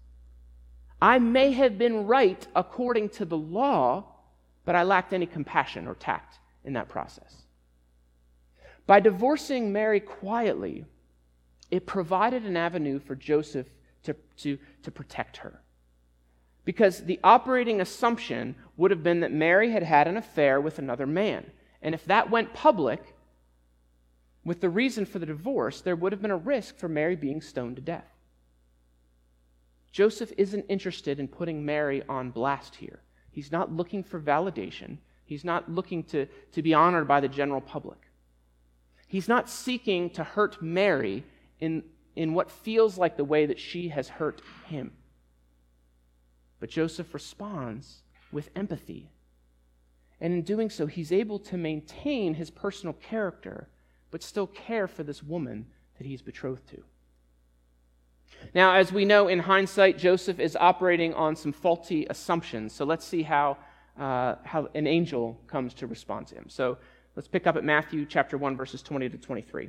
I 1.00 1.18
may 1.18 1.52
have 1.52 1.76
been 1.76 2.06
right 2.06 2.46
according 2.54 3.10
to 3.10 3.24
the 3.24 3.36
law, 3.36 4.04
but 4.64 4.74
I 4.74 4.82
lacked 4.84 5.12
any 5.12 5.26
compassion 5.26 5.86
or 5.86 5.94
tact 5.94 6.38
in 6.64 6.72
that 6.74 6.88
process. 6.88 7.42
By 8.86 9.00
divorcing 9.00 9.72
Mary 9.72 10.00
quietly, 10.00 10.84
it 11.70 11.86
provided 11.86 12.44
an 12.44 12.56
avenue 12.56 12.98
for 12.98 13.14
Joseph 13.14 13.66
to, 14.04 14.14
to, 14.38 14.58
to 14.82 14.90
protect 14.90 15.38
her. 15.38 15.60
Because 16.64 17.04
the 17.04 17.20
operating 17.22 17.80
assumption 17.80 18.54
would 18.76 18.90
have 18.90 19.02
been 19.02 19.20
that 19.20 19.32
Mary 19.32 19.70
had 19.70 19.82
had 19.82 20.08
an 20.08 20.16
affair 20.16 20.60
with 20.60 20.78
another 20.78 21.06
man. 21.06 21.50
And 21.82 21.94
if 21.94 22.04
that 22.06 22.30
went 22.30 22.54
public, 22.54 23.14
with 24.44 24.60
the 24.60 24.70
reason 24.70 25.06
for 25.06 25.18
the 25.18 25.26
divorce, 25.26 25.80
there 25.80 25.96
would 25.96 26.12
have 26.12 26.22
been 26.22 26.30
a 26.30 26.36
risk 26.36 26.76
for 26.76 26.88
Mary 26.88 27.16
being 27.16 27.40
stoned 27.40 27.76
to 27.76 27.82
death. 27.82 28.10
Joseph 29.92 30.32
isn't 30.36 30.66
interested 30.68 31.20
in 31.20 31.28
putting 31.28 31.64
Mary 31.64 32.02
on 32.08 32.30
blast 32.30 32.74
here. 32.74 33.00
He's 33.30 33.52
not 33.52 33.72
looking 33.72 34.02
for 34.02 34.20
validation. 34.20 34.98
He's 35.24 35.44
not 35.44 35.70
looking 35.70 36.02
to, 36.04 36.26
to 36.52 36.62
be 36.62 36.74
honored 36.74 37.06
by 37.06 37.20
the 37.20 37.28
general 37.28 37.60
public. 37.60 37.98
He's 39.06 39.28
not 39.28 39.48
seeking 39.48 40.10
to 40.10 40.24
hurt 40.24 40.60
Mary 40.60 41.24
in, 41.60 41.84
in 42.16 42.34
what 42.34 42.50
feels 42.50 42.98
like 42.98 43.16
the 43.16 43.24
way 43.24 43.46
that 43.46 43.60
she 43.60 43.88
has 43.88 44.08
hurt 44.08 44.42
him. 44.66 44.92
But 46.64 46.70
Joseph 46.70 47.12
responds 47.12 48.04
with 48.32 48.48
empathy. 48.56 49.10
And 50.18 50.32
in 50.32 50.40
doing 50.40 50.70
so, 50.70 50.86
he's 50.86 51.12
able 51.12 51.38
to 51.40 51.58
maintain 51.58 52.32
his 52.32 52.48
personal 52.48 52.94
character, 52.94 53.68
but 54.10 54.22
still 54.22 54.46
care 54.46 54.88
for 54.88 55.02
this 55.02 55.22
woman 55.22 55.66
that 55.98 56.06
he's 56.06 56.22
betrothed 56.22 56.66
to. 56.68 56.82
Now, 58.54 58.76
as 58.76 58.90
we 58.90 59.04
know 59.04 59.28
in 59.28 59.40
hindsight, 59.40 59.98
Joseph 59.98 60.40
is 60.40 60.56
operating 60.56 61.12
on 61.12 61.36
some 61.36 61.52
faulty 61.52 62.06
assumptions. 62.08 62.72
So 62.72 62.86
let's 62.86 63.04
see 63.04 63.24
how, 63.24 63.58
uh, 63.98 64.36
how 64.44 64.70
an 64.74 64.86
angel 64.86 65.38
comes 65.46 65.74
to 65.74 65.86
respond 65.86 66.28
to 66.28 66.34
him. 66.34 66.46
So 66.48 66.78
let's 67.14 67.28
pick 67.28 67.46
up 67.46 67.56
at 67.56 67.64
Matthew 67.64 68.06
chapter 68.06 68.38
1, 68.38 68.56
verses 68.56 68.80
20 68.80 69.10
to 69.10 69.18
23. 69.18 69.68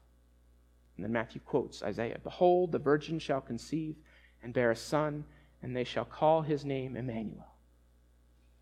And 1.01 1.05
then 1.07 1.13
Matthew 1.13 1.41
quotes 1.43 1.81
Isaiah 1.81 2.19
Behold, 2.23 2.71
the 2.71 2.77
virgin 2.77 3.17
shall 3.17 3.41
conceive 3.41 3.95
and 4.43 4.53
bear 4.53 4.69
a 4.69 4.75
son, 4.75 5.23
and 5.63 5.75
they 5.75 5.83
shall 5.83 6.05
call 6.05 6.43
his 6.43 6.63
name 6.63 6.95
Emmanuel. 6.95 7.55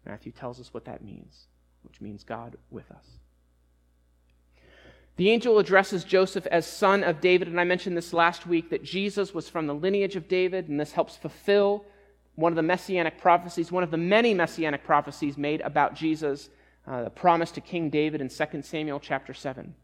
Matthew 0.05 0.31
tells 0.31 0.57
us 0.57 0.73
what 0.73 0.85
that 0.85 1.03
means, 1.03 1.47
which 1.83 1.99
means 1.99 2.23
God 2.23 2.55
with 2.71 2.89
us. 2.91 3.05
The 5.17 5.29
angel 5.29 5.59
addresses 5.59 6.05
Joseph 6.05 6.47
as 6.47 6.65
son 6.65 7.03
of 7.03 7.19
David, 7.19 7.49
and 7.49 7.59
I 7.59 7.65
mentioned 7.65 7.97
this 7.97 8.13
last 8.13 8.47
week 8.47 8.69
that 8.69 8.85
Jesus 8.85 9.33
was 9.33 9.49
from 9.49 9.67
the 9.67 9.75
lineage 9.75 10.15
of 10.15 10.29
David, 10.29 10.69
and 10.69 10.79
this 10.79 10.93
helps 10.93 11.17
fulfill 11.17 11.83
one 12.35 12.53
of 12.53 12.55
the 12.55 12.61
messianic 12.61 13.17
prophecies, 13.17 13.69
one 13.69 13.83
of 13.83 13.91
the 13.91 13.97
many 13.97 14.33
messianic 14.33 14.85
prophecies 14.85 15.37
made 15.37 15.59
about 15.59 15.93
Jesus, 15.93 16.49
uh, 16.87 17.03
the 17.03 17.09
promise 17.09 17.51
to 17.51 17.59
King 17.59 17.89
David 17.89 18.21
in 18.21 18.29
2 18.29 18.61
Samuel 18.61 19.01
chapter 19.01 19.33
7. 19.33 19.75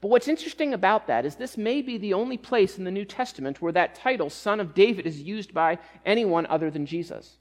But 0.00 0.08
what's 0.08 0.28
interesting 0.28 0.74
about 0.74 1.08
that 1.08 1.26
is 1.26 1.34
this 1.34 1.56
may 1.56 1.82
be 1.82 1.98
the 1.98 2.14
only 2.14 2.36
place 2.36 2.78
in 2.78 2.84
the 2.84 2.90
New 2.90 3.04
Testament 3.04 3.60
where 3.60 3.72
that 3.72 3.96
title, 3.96 4.30
Son 4.30 4.60
of 4.60 4.74
David, 4.74 5.06
is 5.06 5.20
used 5.20 5.52
by 5.52 5.78
anyone 6.06 6.46
other 6.46 6.70
than 6.70 6.86
Jesus. 6.86 7.38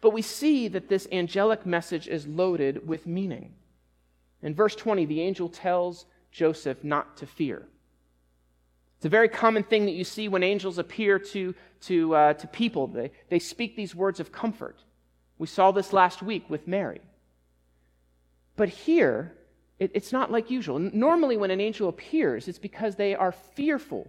But 0.00 0.10
we 0.10 0.22
see 0.22 0.68
that 0.68 0.88
this 0.88 1.08
angelic 1.10 1.66
message 1.66 2.06
is 2.06 2.26
loaded 2.26 2.86
with 2.86 3.06
meaning. 3.06 3.54
In 4.42 4.54
verse 4.54 4.76
20, 4.76 5.06
the 5.06 5.22
angel 5.22 5.48
tells 5.48 6.06
Joseph 6.30 6.84
not 6.84 7.16
to 7.16 7.26
fear. 7.26 7.66
It's 8.96 9.06
a 9.06 9.10
very 9.10 9.28
common 9.28 9.62
thing 9.62 9.86
that 9.86 9.92
you 9.92 10.04
see 10.04 10.28
when 10.28 10.42
angels 10.42 10.78
appear 10.78 11.18
to, 11.18 11.54
to, 11.82 12.14
uh, 12.14 12.32
to 12.34 12.46
people. 12.46 12.86
They, 12.86 13.10
they 13.28 13.38
speak 13.38 13.74
these 13.76 13.94
words 13.94 14.20
of 14.20 14.32
comfort. 14.32 14.78
We 15.38 15.46
saw 15.46 15.70
this 15.70 15.92
last 15.92 16.22
week 16.22 16.48
with 16.48 16.66
Mary. 16.66 17.00
But 18.56 18.68
here, 18.68 19.36
it, 19.78 19.90
it's 19.94 20.12
not 20.12 20.30
like 20.30 20.50
usual. 20.50 20.78
Normally, 20.78 21.36
when 21.36 21.50
an 21.50 21.60
angel 21.60 21.88
appears, 21.88 22.48
it's 22.48 22.58
because 22.58 22.96
they 22.96 23.14
are 23.14 23.32
fearful 23.32 24.08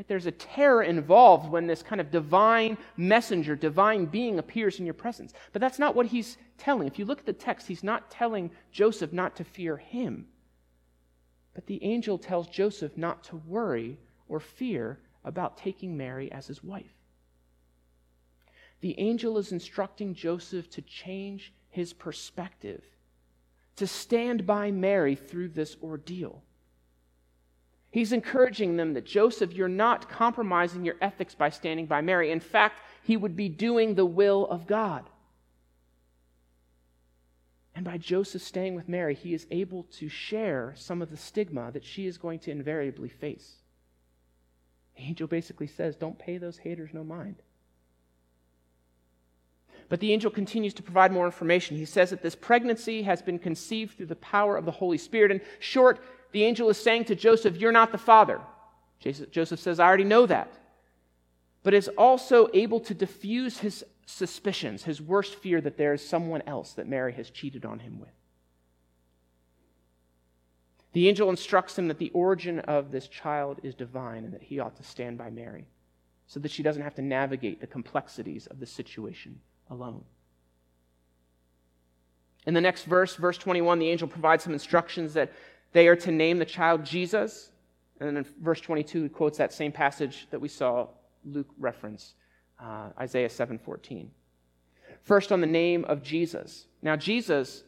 Right? 0.00 0.08
There's 0.08 0.24
a 0.24 0.32
terror 0.32 0.82
involved 0.82 1.50
when 1.50 1.66
this 1.66 1.82
kind 1.82 2.00
of 2.00 2.10
divine 2.10 2.78
messenger, 2.96 3.54
divine 3.54 4.06
being 4.06 4.38
appears 4.38 4.78
in 4.78 4.86
your 4.86 4.94
presence. 4.94 5.34
But 5.52 5.60
that's 5.60 5.78
not 5.78 5.94
what 5.94 6.06
he's 6.06 6.38
telling. 6.56 6.86
If 6.86 6.98
you 6.98 7.04
look 7.04 7.18
at 7.18 7.26
the 7.26 7.34
text, 7.34 7.66
he's 7.66 7.84
not 7.84 8.10
telling 8.10 8.50
Joseph 8.72 9.12
not 9.12 9.36
to 9.36 9.44
fear 9.44 9.76
him. 9.76 10.26
But 11.52 11.66
the 11.66 11.84
angel 11.84 12.16
tells 12.16 12.48
Joseph 12.48 12.96
not 12.96 13.24
to 13.24 13.36
worry 13.36 13.98
or 14.26 14.40
fear 14.40 15.00
about 15.22 15.58
taking 15.58 15.98
Mary 15.98 16.32
as 16.32 16.46
his 16.46 16.64
wife. 16.64 16.94
The 18.80 18.98
angel 18.98 19.36
is 19.36 19.52
instructing 19.52 20.14
Joseph 20.14 20.70
to 20.70 20.80
change 20.80 21.52
his 21.68 21.92
perspective, 21.92 22.82
to 23.76 23.86
stand 23.86 24.46
by 24.46 24.70
Mary 24.70 25.14
through 25.14 25.48
this 25.48 25.76
ordeal. 25.82 26.42
He's 27.90 28.12
encouraging 28.12 28.76
them 28.76 28.94
that 28.94 29.04
Joseph, 29.04 29.52
you're 29.52 29.68
not 29.68 30.08
compromising 30.08 30.84
your 30.84 30.96
ethics 31.00 31.34
by 31.34 31.50
standing 31.50 31.86
by 31.86 32.00
Mary. 32.00 32.30
In 32.30 32.40
fact, 32.40 32.80
he 33.02 33.16
would 33.16 33.34
be 33.34 33.48
doing 33.48 33.94
the 33.94 34.06
will 34.06 34.46
of 34.46 34.66
God. 34.66 35.08
And 37.74 37.84
by 37.84 37.98
Joseph 37.98 38.42
staying 38.42 38.74
with 38.74 38.88
Mary, 38.88 39.14
he 39.14 39.34
is 39.34 39.46
able 39.50 39.84
to 39.98 40.08
share 40.08 40.74
some 40.76 41.02
of 41.02 41.10
the 41.10 41.16
stigma 41.16 41.70
that 41.72 41.84
she 41.84 42.06
is 42.06 42.18
going 42.18 42.38
to 42.40 42.50
invariably 42.50 43.08
face. 43.08 43.56
The 44.96 45.02
angel 45.02 45.26
basically 45.26 45.66
says, 45.66 45.96
Don't 45.96 46.18
pay 46.18 46.38
those 46.38 46.58
haters 46.58 46.90
no 46.92 47.02
mind. 47.02 47.36
But 49.90 49.98
the 49.98 50.12
angel 50.12 50.30
continues 50.30 50.72
to 50.74 50.84
provide 50.84 51.12
more 51.12 51.26
information. 51.26 51.76
He 51.76 51.84
says 51.84 52.10
that 52.10 52.22
this 52.22 52.36
pregnancy 52.36 53.02
has 53.02 53.20
been 53.20 53.40
conceived 53.40 53.96
through 53.96 54.06
the 54.06 54.16
power 54.16 54.56
of 54.56 54.64
the 54.64 54.70
Holy 54.70 54.96
Spirit. 54.96 55.32
In 55.32 55.40
short, 55.58 55.98
the 56.30 56.44
angel 56.44 56.70
is 56.70 56.78
saying 56.78 57.06
to 57.06 57.16
Joseph, 57.16 57.56
You're 57.56 57.72
not 57.72 57.90
the 57.90 57.98
father. 57.98 58.40
Joseph 59.00 59.58
says, 59.58 59.80
I 59.80 59.86
already 59.86 60.04
know 60.04 60.26
that. 60.26 60.52
But 61.64 61.74
is 61.74 61.88
also 61.98 62.48
able 62.54 62.78
to 62.80 62.94
diffuse 62.94 63.58
his 63.58 63.84
suspicions, 64.06 64.84
his 64.84 65.02
worst 65.02 65.34
fear 65.34 65.60
that 65.60 65.76
there 65.76 65.92
is 65.92 66.06
someone 66.06 66.42
else 66.46 66.72
that 66.74 66.86
Mary 66.86 67.12
has 67.14 67.28
cheated 67.28 67.64
on 67.64 67.80
him 67.80 67.98
with. 67.98 68.10
The 70.92 71.08
angel 71.08 71.30
instructs 71.30 71.76
him 71.76 71.88
that 71.88 71.98
the 71.98 72.10
origin 72.10 72.60
of 72.60 72.92
this 72.92 73.08
child 73.08 73.58
is 73.64 73.74
divine 73.74 74.24
and 74.24 74.32
that 74.34 74.42
he 74.42 74.60
ought 74.60 74.76
to 74.76 74.84
stand 74.84 75.18
by 75.18 75.30
Mary 75.30 75.66
so 76.28 76.38
that 76.40 76.50
she 76.50 76.62
doesn't 76.62 76.82
have 76.82 76.94
to 76.94 77.02
navigate 77.02 77.60
the 77.60 77.66
complexities 77.66 78.46
of 78.46 78.60
the 78.60 78.66
situation 78.66 79.40
alone. 79.70 80.04
In 82.46 82.54
the 82.54 82.60
next 82.60 82.84
verse, 82.84 83.16
verse 83.16 83.38
21, 83.38 83.78
the 83.78 83.88
angel 83.88 84.08
provides 84.08 84.44
some 84.44 84.52
instructions 84.52 85.14
that 85.14 85.32
they 85.72 85.88
are 85.88 85.96
to 85.96 86.10
name 86.10 86.38
the 86.38 86.44
child 86.44 86.84
Jesus. 86.84 87.52
And 88.00 88.08
then 88.08 88.16
in 88.16 88.26
verse 88.40 88.60
22, 88.60 89.04
he 89.04 89.08
quotes 89.08 89.38
that 89.38 89.52
same 89.52 89.72
passage 89.72 90.26
that 90.30 90.40
we 90.40 90.48
saw 90.48 90.88
Luke 91.24 91.48
reference, 91.58 92.14
uh, 92.58 92.90
Isaiah 92.98 93.28
7:14. 93.28 94.10
First, 95.02 95.32
on 95.32 95.40
the 95.40 95.46
name 95.46 95.84
of 95.84 96.02
Jesus. 96.02 96.66
Now, 96.82 96.96
Jesus 96.96 97.64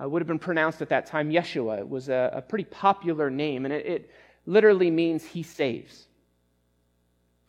uh, 0.00 0.08
would 0.08 0.22
have 0.22 0.28
been 0.28 0.38
pronounced 0.38 0.80
at 0.80 0.88
that 0.88 1.06
time 1.06 1.30
Yeshua. 1.30 1.78
It 1.78 1.88
was 1.88 2.08
a, 2.08 2.30
a 2.34 2.42
pretty 2.42 2.64
popular 2.64 3.30
name, 3.30 3.64
and 3.64 3.74
it, 3.74 3.86
it 3.86 4.10
literally 4.46 4.90
means 4.90 5.24
he 5.24 5.42
saves. 5.42 6.06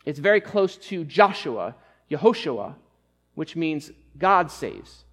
It's 0.04 0.18
very 0.18 0.40
close 0.40 0.76
to 0.76 1.04
Joshua, 1.04 1.74
Yehoshua, 2.10 2.74
which 3.34 3.56
means 3.56 3.90
God 4.18 4.50
saves. 4.50 5.04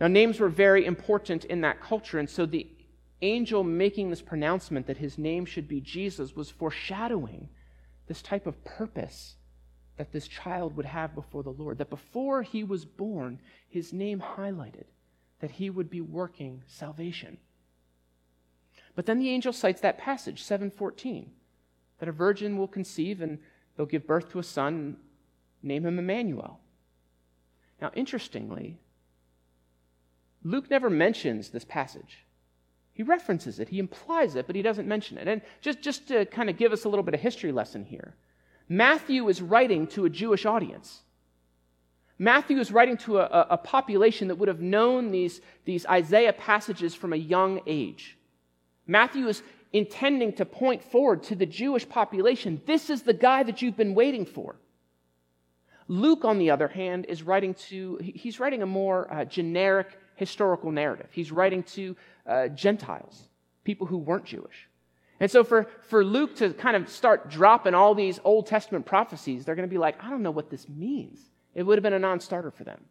Now, 0.00 0.06
names 0.06 0.40
were 0.40 0.48
very 0.48 0.86
important 0.86 1.44
in 1.44 1.60
that 1.60 1.80
culture, 1.80 2.18
and 2.18 2.28
so 2.28 2.46
the 2.46 2.66
angel 3.22 3.62
making 3.62 4.10
this 4.10 4.22
pronouncement 4.22 4.86
that 4.86 4.96
his 4.96 5.18
name 5.18 5.44
should 5.44 5.68
be 5.68 5.80
Jesus 5.80 6.34
was 6.34 6.50
foreshadowing 6.50 7.48
this 8.06 8.22
type 8.22 8.46
of 8.46 8.64
purpose 8.64 9.36
that 9.96 10.12
this 10.12 10.26
child 10.26 10.76
would 10.76 10.86
have 10.86 11.14
before 11.14 11.42
the 11.42 11.50
Lord. 11.50 11.78
That 11.78 11.90
before 11.90 12.42
he 12.42 12.64
was 12.64 12.86
born, 12.86 13.38
his 13.68 13.92
name 13.92 14.22
highlighted 14.36 14.86
that 15.40 15.50
he 15.50 15.68
would 15.68 15.90
be 15.90 16.00
working 16.00 16.62
salvation. 16.66 17.38
But 18.94 19.06
then 19.06 19.18
the 19.18 19.30
angel 19.30 19.52
cites 19.52 19.80
that 19.80 19.98
passage, 19.98 20.42
714, 20.42 21.30
that 21.98 22.08
a 22.08 22.12
virgin 22.12 22.56
will 22.56 22.68
conceive 22.68 23.20
and 23.20 23.38
they'll 23.76 23.86
give 23.86 24.06
birth 24.06 24.30
to 24.32 24.38
a 24.38 24.42
son 24.42 24.74
and 24.74 24.96
name 25.62 25.86
him 25.86 25.98
Emmanuel. 25.98 26.59
Now, 27.80 27.90
interestingly, 27.94 28.78
Luke 30.42 30.70
never 30.70 30.90
mentions 30.90 31.48
this 31.48 31.64
passage. 31.64 32.24
He 32.92 33.02
references 33.02 33.60
it, 33.60 33.68
he 33.68 33.78
implies 33.78 34.36
it, 34.36 34.46
but 34.46 34.56
he 34.56 34.62
doesn't 34.62 34.88
mention 34.88 35.16
it. 35.16 35.28
And 35.28 35.42
just, 35.60 35.80
just 35.80 36.08
to 36.08 36.26
kind 36.26 36.50
of 36.50 36.58
give 36.58 36.72
us 36.72 36.84
a 36.84 36.88
little 36.88 37.02
bit 37.02 37.14
of 37.14 37.20
history 37.20 37.52
lesson 37.52 37.84
here, 37.84 38.14
Matthew 38.68 39.28
is 39.28 39.40
writing 39.40 39.86
to 39.88 40.04
a 40.04 40.10
Jewish 40.10 40.44
audience. 40.44 41.00
Matthew 42.18 42.58
is 42.58 42.70
writing 42.70 42.98
to 42.98 43.18
a, 43.18 43.46
a, 43.50 43.56
population 43.56 44.28
that 44.28 44.34
would 44.34 44.48
have 44.48 44.60
known 44.60 45.10
these, 45.10 45.40
these 45.64 45.86
Isaiah 45.86 46.34
passages 46.34 46.94
from 46.94 47.14
a 47.14 47.16
young 47.16 47.62
age. 47.66 48.18
Matthew 48.86 49.26
is 49.28 49.42
intending 49.72 50.34
to 50.34 50.44
point 50.44 50.84
forward 50.84 51.22
to 51.24 51.34
the 51.34 51.46
Jewish 51.46 51.88
population. 51.88 52.60
This 52.66 52.90
is 52.90 53.02
the 53.02 53.14
guy 53.14 53.42
that 53.44 53.62
you've 53.62 53.76
been 53.76 53.94
waiting 53.94 54.26
for. 54.26 54.56
Luke, 55.90 56.24
on 56.24 56.38
the 56.38 56.52
other 56.52 56.68
hand, 56.68 57.04
is 57.08 57.24
writing 57.24 57.52
to, 57.52 57.98
he's 58.00 58.38
writing 58.38 58.62
a 58.62 58.66
more 58.66 59.12
uh, 59.12 59.24
generic 59.24 59.98
historical 60.14 60.70
narrative. 60.70 61.08
He's 61.10 61.32
writing 61.32 61.64
to 61.64 61.96
uh, 62.28 62.46
Gentiles, 62.46 63.28
people 63.64 63.88
who 63.88 63.98
weren't 63.98 64.24
Jewish. 64.24 64.68
And 65.18 65.28
so 65.28 65.42
for, 65.42 65.66
for 65.82 66.04
Luke 66.04 66.36
to 66.36 66.52
kind 66.52 66.76
of 66.76 66.88
start 66.88 67.28
dropping 67.28 67.74
all 67.74 67.96
these 67.96 68.20
Old 68.22 68.46
Testament 68.46 68.86
prophecies, 68.86 69.44
they're 69.44 69.56
going 69.56 69.68
to 69.68 69.72
be 69.72 69.78
like, 69.78 70.00
I 70.00 70.10
don't 70.10 70.22
know 70.22 70.30
what 70.30 70.48
this 70.48 70.68
means. 70.68 71.18
It 71.56 71.64
would 71.64 71.76
have 71.76 71.82
been 71.82 71.92
a 71.92 71.98
non 71.98 72.20
starter 72.20 72.52
for 72.52 72.62
them. 72.62 72.84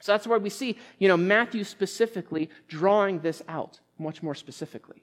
So 0.00 0.12
that's 0.12 0.26
where 0.26 0.38
we 0.38 0.50
see, 0.50 0.76
you 0.98 1.08
know, 1.08 1.16
Matthew 1.16 1.64
specifically 1.64 2.50
drawing 2.68 3.20
this 3.20 3.40
out 3.48 3.80
much 3.98 4.22
more 4.22 4.34
specifically. 4.34 5.02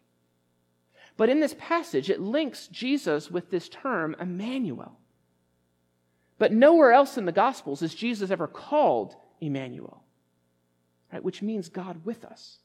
But 1.17 1.29
in 1.29 1.39
this 1.39 1.55
passage, 1.57 2.11
it 2.11 2.21
links 2.21 2.67
Jesus 2.67 3.31
with 3.31 3.49
this 3.49 3.67
term, 3.67 4.15
Emmanuel. 4.19 4.99
But 6.37 6.51
nowhere 6.51 6.91
else 6.91 7.17
in 7.17 7.25
the 7.25 7.31
Gospels 7.31 7.81
is 7.81 7.95
Jesus 7.95 8.31
ever 8.31 8.47
called 8.47 9.15
Emmanuel, 9.39 10.03
right, 11.11 11.23
which 11.23 11.41
means 11.41 11.69
God 11.69 12.05
with 12.05 12.25
us. 12.25 12.57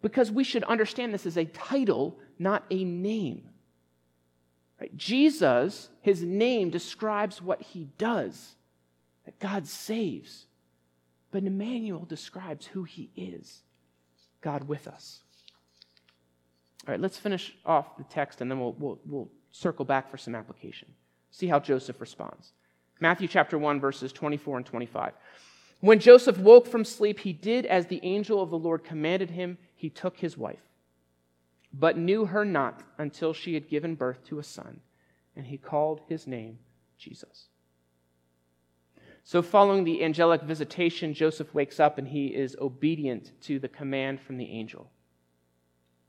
Because 0.00 0.30
we 0.30 0.44
should 0.44 0.64
understand 0.64 1.12
this 1.12 1.26
as 1.26 1.36
a 1.36 1.44
title, 1.44 2.18
not 2.38 2.64
a 2.70 2.84
name. 2.84 3.48
Right? 4.80 4.96
Jesus, 4.96 5.88
his 6.00 6.22
name 6.22 6.70
describes 6.70 7.42
what 7.42 7.60
he 7.60 7.88
does, 7.98 8.54
that 9.24 9.38
God 9.38 9.66
saves. 9.66 10.46
But 11.30 11.42
Emmanuel 11.42 12.06
describes 12.08 12.66
who 12.66 12.84
he 12.84 13.10
is 13.16 13.62
God 14.40 14.68
with 14.68 14.86
us. 14.86 15.20
All 16.86 16.92
right, 16.92 17.00
let's 17.00 17.18
finish 17.18 17.54
off 17.66 17.98
the 17.98 18.04
text 18.04 18.40
and 18.40 18.50
then 18.50 18.60
we'll, 18.60 18.74
we'll, 18.78 18.98
we'll 19.04 19.28
circle 19.50 19.84
back 19.84 20.10
for 20.10 20.16
some 20.16 20.34
application. 20.34 20.88
See 21.30 21.48
how 21.48 21.60
Joseph 21.60 22.00
responds. 22.00 22.52
Matthew 23.00 23.28
chapter 23.28 23.58
1, 23.58 23.80
verses 23.80 24.12
24 24.12 24.58
and 24.58 24.66
25. 24.66 25.12
When 25.80 26.00
Joseph 26.00 26.38
woke 26.38 26.66
from 26.66 26.84
sleep, 26.84 27.20
he 27.20 27.32
did 27.32 27.64
as 27.66 27.86
the 27.86 28.00
angel 28.02 28.42
of 28.42 28.50
the 28.50 28.58
Lord 28.58 28.82
commanded 28.82 29.30
him. 29.30 29.58
He 29.76 29.90
took 29.90 30.18
his 30.18 30.36
wife, 30.36 30.62
but 31.72 31.96
knew 31.96 32.26
her 32.26 32.44
not 32.44 32.82
until 32.98 33.32
she 33.32 33.54
had 33.54 33.68
given 33.68 33.94
birth 33.94 34.24
to 34.26 34.40
a 34.40 34.44
son, 34.44 34.80
and 35.36 35.46
he 35.46 35.56
called 35.56 36.00
his 36.08 36.26
name 36.26 36.58
Jesus. 36.98 37.46
So, 39.22 39.42
following 39.42 39.84
the 39.84 40.02
angelic 40.02 40.42
visitation, 40.42 41.14
Joseph 41.14 41.54
wakes 41.54 41.78
up 41.78 41.98
and 41.98 42.08
he 42.08 42.28
is 42.28 42.56
obedient 42.60 43.30
to 43.42 43.58
the 43.58 43.68
command 43.68 44.20
from 44.20 44.38
the 44.38 44.50
angel. 44.50 44.90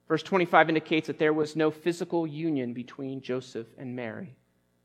Verse 0.07 0.23
25 0.23 0.69
indicates 0.69 1.05
that 1.07 1.19
there 1.19 1.33
was 1.33 1.55
no 1.55 1.69
physical 1.69 2.25
union 2.25 2.73
between 2.73 3.21
Joseph 3.21 3.67
and 3.77 3.95
Mary 3.95 4.35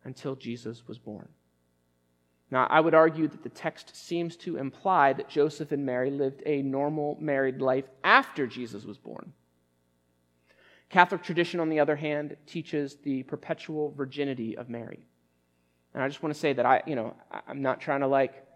until 0.05 0.35
Jesus 0.35 0.87
was 0.87 0.99
born. 0.99 1.29
Now, 2.55 2.69
I 2.71 2.79
would 2.79 2.95
argue 2.95 3.27
that 3.27 3.43
the 3.43 3.49
text 3.49 3.97
seems 3.97 4.37
to 4.37 4.59
imply 4.59 5.13
that 5.15 5.29
Joseph 5.29 5.73
and 5.73 5.85
Mary 5.85 6.13
lived 6.13 6.41
a 6.47 6.63
normal 6.63 7.19
married 7.21 7.61
life 7.61 7.87
after 8.05 8.47
Jesus 8.47 8.85
was 8.85 8.97
born. 8.97 9.33
Catholic 10.89 11.25
tradition, 11.25 11.59
on 11.59 11.69
the 11.69 11.81
other 11.81 11.97
hand, 11.97 12.37
teaches 12.47 12.95
the 13.03 13.25
perpetual 13.25 13.91
virginity 13.97 14.57
of 14.57 14.69
Mary. 14.69 15.05
And 15.95 16.03
I 16.05 16.07
just 16.07 16.23
want 16.23 16.33
to 16.33 16.39
say 16.39 16.53
that 16.53 16.65
I, 16.65 16.81
you 16.87 16.95
know, 16.95 17.17
I'm 17.49 17.61
not 17.61 17.81
trying 17.81 18.03
to 18.03 18.07
like 18.07 18.47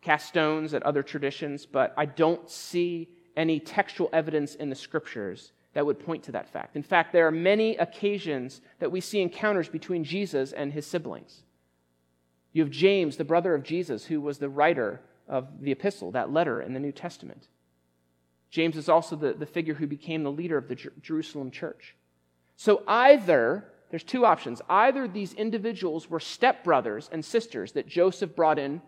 cast 0.00 0.26
stones 0.26 0.72
at 0.72 0.82
other 0.84 1.02
traditions, 1.02 1.66
but 1.66 1.92
I 1.98 2.06
don't 2.06 2.48
see 2.48 3.10
any 3.36 3.60
textual 3.60 4.08
evidence 4.14 4.54
in 4.54 4.70
the 4.70 4.74
scriptures 4.74 5.52
that 5.74 5.84
would 5.84 5.98
point 5.98 6.22
to 6.22 6.32
that 6.32 6.48
fact. 6.48 6.76
In 6.76 6.82
fact, 6.82 7.12
there 7.12 7.26
are 7.26 7.30
many 7.30 7.76
occasions 7.76 8.62
that 8.78 8.90
we 8.90 9.02
see 9.02 9.20
encounters 9.20 9.68
between 9.68 10.02
Jesus 10.02 10.52
and 10.52 10.72
his 10.72 10.86
siblings. 10.86 11.42
You 12.56 12.62
have 12.62 12.70
James, 12.70 13.18
the 13.18 13.24
brother 13.24 13.54
of 13.54 13.64
Jesus, 13.64 14.06
who 14.06 14.18
was 14.18 14.38
the 14.38 14.48
writer 14.48 15.02
of 15.28 15.60
the 15.60 15.72
epistle, 15.72 16.12
that 16.12 16.32
letter 16.32 16.62
in 16.62 16.72
the 16.72 16.80
New 16.80 16.90
Testament. 16.90 17.48
James 18.48 18.78
is 18.78 18.88
also 18.88 19.14
the, 19.14 19.34
the 19.34 19.44
figure 19.44 19.74
who 19.74 19.86
became 19.86 20.22
the 20.22 20.32
leader 20.32 20.56
of 20.56 20.66
the 20.66 20.74
Jer- 20.74 20.94
Jerusalem 21.02 21.50
church. 21.50 21.94
So 22.56 22.82
either, 22.88 23.66
there's 23.90 24.04
two 24.04 24.24
options. 24.24 24.62
Either 24.70 25.06
these 25.06 25.34
individuals 25.34 26.08
were 26.08 26.18
stepbrothers 26.18 27.10
and 27.12 27.22
sisters 27.22 27.72
that 27.72 27.86
Joseph 27.86 28.34
brought 28.34 28.58
in 28.58 28.80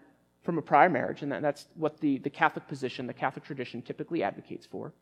from 0.45 0.57
a 0.57 0.63
prior 0.63 0.89
marriage, 0.89 1.21
and 1.21 1.31
that, 1.31 1.43
that's 1.43 1.67
what 1.75 2.01
the, 2.01 2.17
the 2.17 2.31
Catholic 2.31 2.67
position, 2.69 3.07
the 3.07 3.13
Catholic 3.13 3.45
tradition 3.45 3.83
typically 3.83 4.23
advocates 4.23 4.65
for, 4.65 4.95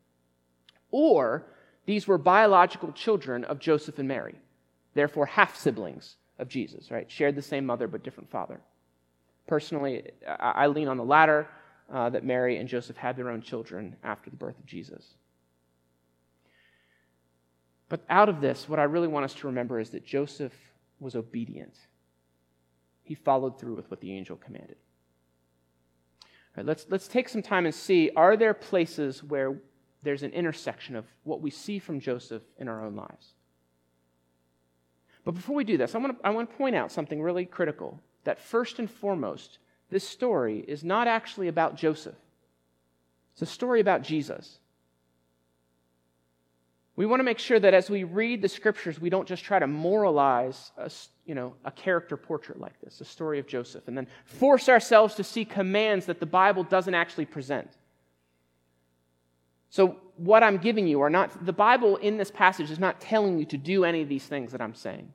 or 0.91 1.45
these 1.85 2.05
were 2.05 2.17
biological 2.17 2.91
children 2.91 3.45
of 3.45 3.59
Joseph 3.59 3.97
and 3.97 4.09
Mary, 4.09 4.35
therefore 4.93 5.25
half 5.25 5.55
siblings 5.55 6.17
of 6.39 6.47
Jesus, 6.47 6.91
right? 6.91 7.09
Shared 7.09 7.35
the 7.35 7.41
same 7.41 7.65
mother 7.65 7.87
but 7.87 8.03
different 8.03 8.29
father. 8.29 8.59
Personally, 9.47 10.11
I 10.27 10.67
lean 10.67 10.87
on 10.87 10.97
the 10.97 11.03
latter, 11.03 11.47
uh, 11.91 12.09
that 12.09 12.23
Mary 12.23 12.57
and 12.57 12.67
Joseph 12.67 12.97
had 12.97 13.15
their 13.15 13.29
own 13.29 13.41
children 13.41 13.95
after 14.03 14.29
the 14.29 14.35
birth 14.35 14.59
of 14.59 14.65
Jesus. 14.65 15.15
But 17.89 18.01
out 18.09 18.27
of 18.27 18.41
this, 18.41 18.67
what 18.67 18.79
I 18.79 18.83
really 18.83 19.07
want 19.07 19.23
us 19.23 19.33
to 19.35 19.47
remember 19.47 19.79
is 19.79 19.91
that 19.91 20.05
Joseph 20.05 20.53
was 20.99 21.15
obedient. 21.15 21.77
He 23.03 23.15
followed 23.15 23.59
through 23.59 23.75
with 23.75 23.89
what 23.89 24.01
the 24.01 24.11
angel 24.11 24.35
commanded. 24.35 24.75
Let's, 26.57 26.87
let's 26.89 27.07
take 27.07 27.29
some 27.29 27.43
time 27.43 27.65
and 27.65 27.73
see 27.73 28.09
are 28.15 28.35
there 28.35 28.53
places 28.53 29.23
where 29.23 29.59
there's 30.01 30.23
an 30.23 30.31
intersection 30.31 30.95
of 30.95 31.05
what 31.23 31.39
we 31.39 31.51
see 31.51 31.77
from 31.79 31.99
Joseph 31.99 32.41
in 32.57 32.67
our 32.67 32.83
own 32.83 32.95
lives? 32.95 33.33
But 35.27 35.35
before 35.35 35.57
we 35.57 35.65
do 35.65 35.75
this, 35.75 35.93
I 35.93 35.97
want, 35.97 36.17
to, 36.17 36.25
I 36.25 36.29
want 36.29 36.49
to 36.49 36.55
point 36.55 36.73
out 36.73 36.89
something 36.89 37.21
really 37.21 37.43
critical 37.43 37.99
that 38.23 38.39
first 38.39 38.79
and 38.79 38.89
foremost, 38.89 39.57
this 39.89 40.07
story 40.07 40.63
is 40.65 40.85
not 40.85 41.05
actually 41.05 41.49
about 41.49 41.75
Joseph, 41.75 42.15
it's 43.33 43.41
a 43.41 43.45
story 43.45 43.81
about 43.81 44.03
Jesus. 44.03 44.59
We 46.95 47.05
want 47.05 47.19
to 47.19 47.25
make 47.25 47.39
sure 47.39 47.59
that 47.59 47.73
as 47.73 47.89
we 47.89 48.05
read 48.05 48.41
the 48.41 48.47
scriptures, 48.47 49.01
we 49.01 49.09
don't 49.09 49.27
just 49.27 49.43
try 49.43 49.59
to 49.59 49.67
moralize 49.67 50.71
a, 50.77 50.89
you 51.25 51.35
know, 51.35 51.55
a 51.65 51.71
character 51.71 52.15
portrait 52.15 52.61
like 52.61 52.79
this, 52.79 53.01
a 53.01 53.05
story 53.05 53.37
of 53.37 53.47
Joseph, 53.47 53.89
and 53.89 53.97
then 53.97 54.07
force 54.23 54.69
ourselves 54.69 55.15
to 55.15 55.25
see 55.25 55.43
commands 55.43 56.05
that 56.05 56.21
the 56.21 56.25
Bible 56.25 56.63
doesn't 56.63 56.95
actually 56.95 57.25
present. 57.25 57.69
So, 59.71 59.97
what 60.17 60.43
I'm 60.43 60.57
giving 60.57 60.87
you 60.87 61.01
are 61.01 61.09
not, 61.09 61.45
the 61.45 61.53
Bible 61.53 61.95
in 61.97 62.17
this 62.17 62.31
passage 62.31 62.69
is 62.69 62.79
not 62.79 62.99
telling 62.99 63.39
you 63.39 63.45
to 63.45 63.57
do 63.57 63.85
any 63.85 64.01
of 64.01 64.09
these 64.09 64.25
things 64.25 64.51
that 64.51 64.61
I'm 64.61 64.75
saying. 64.75 65.13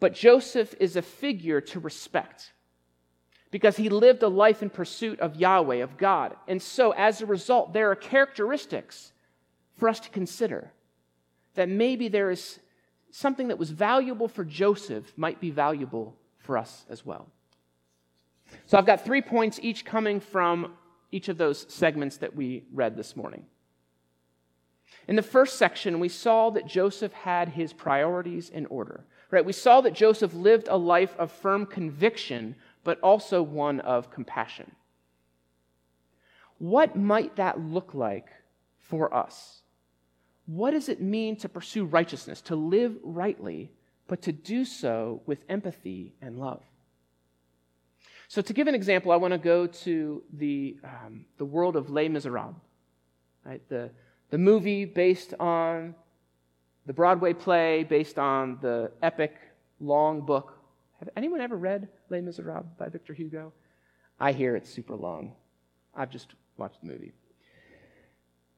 But 0.00 0.14
Joseph 0.14 0.74
is 0.80 0.96
a 0.96 1.02
figure 1.02 1.60
to 1.60 1.80
respect. 1.80 2.52
because 3.50 3.76
he 3.76 3.88
lived 3.88 4.22
a 4.22 4.28
life 4.28 4.62
in 4.62 4.70
pursuit 4.70 5.20
of 5.20 5.36
Yahweh, 5.36 5.76
of 5.76 5.96
God. 5.96 6.36
And 6.46 6.60
so, 6.60 6.92
as 6.92 7.20
a 7.20 7.26
result, 7.26 7.72
there 7.72 7.90
are 7.90 7.96
characteristics 7.96 9.12
for 9.76 9.88
us 9.88 10.00
to 10.00 10.10
consider 10.10 10.70
that 11.54 11.68
maybe 11.68 12.08
there 12.08 12.30
is 12.30 12.60
something 13.10 13.48
that 13.48 13.58
was 13.58 13.70
valuable 13.70 14.28
for 14.28 14.44
Joseph 14.44 15.12
might 15.16 15.40
be 15.40 15.50
valuable 15.50 16.14
for 16.38 16.58
us 16.58 16.84
as 16.90 17.06
well. 17.06 17.26
So, 18.66 18.76
I've 18.76 18.86
got 18.86 19.04
three 19.04 19.22
points, 19.22 19.58
each 19.62 19.84
coming 19.84 20.20
from 20.20 20.74
each 21.10 21.28
of 21.28 21.38
those 21.38 21.66
segments 21.68 22.18
that 22.18 22.36
we 22.36 22.64
read 22.72 22.96
this 22.96 23.16
morning. 23.16 23.46
In 25.06 25.16
the 25.16 25.22
first 25.22 25.56
section, 25.56 26.00
we 26.00 26.08
saw 26.08 26.50
that 26.50 26.66
Joseph 26.66 27.12
had 27.12 27.50
his 27.50 27.72
priorities 27.72 28.50
in 28.50 28.66
order. 28.66 29.04
Right? 29.30 29.44
We 29.44 29.52
saw 29.52 29.80
that 29.82 29.94
Joseph 29.94 30.32
lived 30.32 30.68
a 30.68 30.76
life 30.76 31.14
of 31.18 31.30
firm 31.30 31.66
conviction 31.66 32.56
but 32.84 32.98
also 33.00 33.42
one 33.42 33.80
of 33.80 34.10
compassion. 34.10 34.70
What 36.58 36.96
might 36.96 37.36
that 37.36 37.60
look 37.60 37.92
like 37.92 38.28
for 38.78 39.12
us? 39.12 39.60
What 40.46 40.70
does 40.70 40.88
it 40.88 41.00
mean 41.00 41.36
to 41.36 41.48
pursue 41.48 41.84
righteousness, 41.84 42.40
to 42.42 42.56
live 42.56 42.96
rightly, 43.02 43.70
but 44.06 44.22
to 44.22 44.32
do 44.32 44.64
so 44.64 45.20
with 45.26 45.44
empathy 45.50 46.14
and 46.22 46.38
love? 46.38 46.62
So, 48.28 48.42
to 48.42 48.52
give 48.52 48.66
an 48.66 48.74
example, 48.74 49.10
I 49.10 49.16
want 49.16 49.32
to 49.32 49.38
go 49.38 49.66
to 49.66 50.22
the, 50.34 50.76
um, 50.84 51.24
the 51.38 51.44
world 51.44 51.76
of 51.76 51.90
Les 51.90 52.08
Miserables, 52.08 52.54
right? 53.44 53.66
the, 53.68 53.90
the 54.30 54.38
movie 54.38 54.84
based 54.84 55.34
on 55.40 55.94
the 56.86 56.92
Broadway 56.92 57.32
play, 57.32 57.84
based 57.84 58.18
on 58.18 58.58
the 58.60 58.92
epic 59.02 59.34
long 59.80 60.20
book 60.20 60.58
have 60.98 61.08
anyone 61.16 61.40
ever 61.40 61.56
read 61.56 61.88
Les 62.10 62.20
Miserables 62.20 62.66
by 62.76 62.88
Victor 62.88 63.14
Hugo? 63.14 63.52
I 64.18 64.32
hear 64.32 64.56
it's 64.56 64.70
super 64.70 64.96
long. 64.96 65.32
I've 65.94 66.10
just 66.10 66.34
watched 66.56 66.80
the 66.80 66.88
movie. 66.88 67.12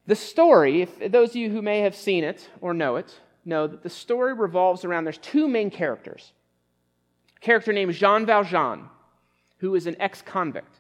The 0.07 0.17
story, 0.17 0.83
if 0.83 1.13
those 1.13 1.31
of 1.31 1.37
you 1.37 1.51
who 1.51 1.61
may 1.61 1.81
have 1.81 1.95
seen 1.95 2.25
it 2.25 2.49
or 2.61 2.73
know 2.73 2.97
it, 2.97 3.21
know 3.45 3.67
that 3.67 3.83
the 3.83 3.91
story 3.91 4.33
revolves 4.33 4.85
around 4.85 5.05
there's 5.05 5.19
two 5.19 5.49
main 5.49 5.71
characters. 5.71 6.33
A 7.37 7.41
character 7.41 7.73
named 7.73 7.93
Jean 7.93 8.25
Valjean, 8.25 8.89
who 9.61 9.75
is 9.75 9.87
an 9.87 9.97
ex 10.01 10.23
convict. 10.23 10.77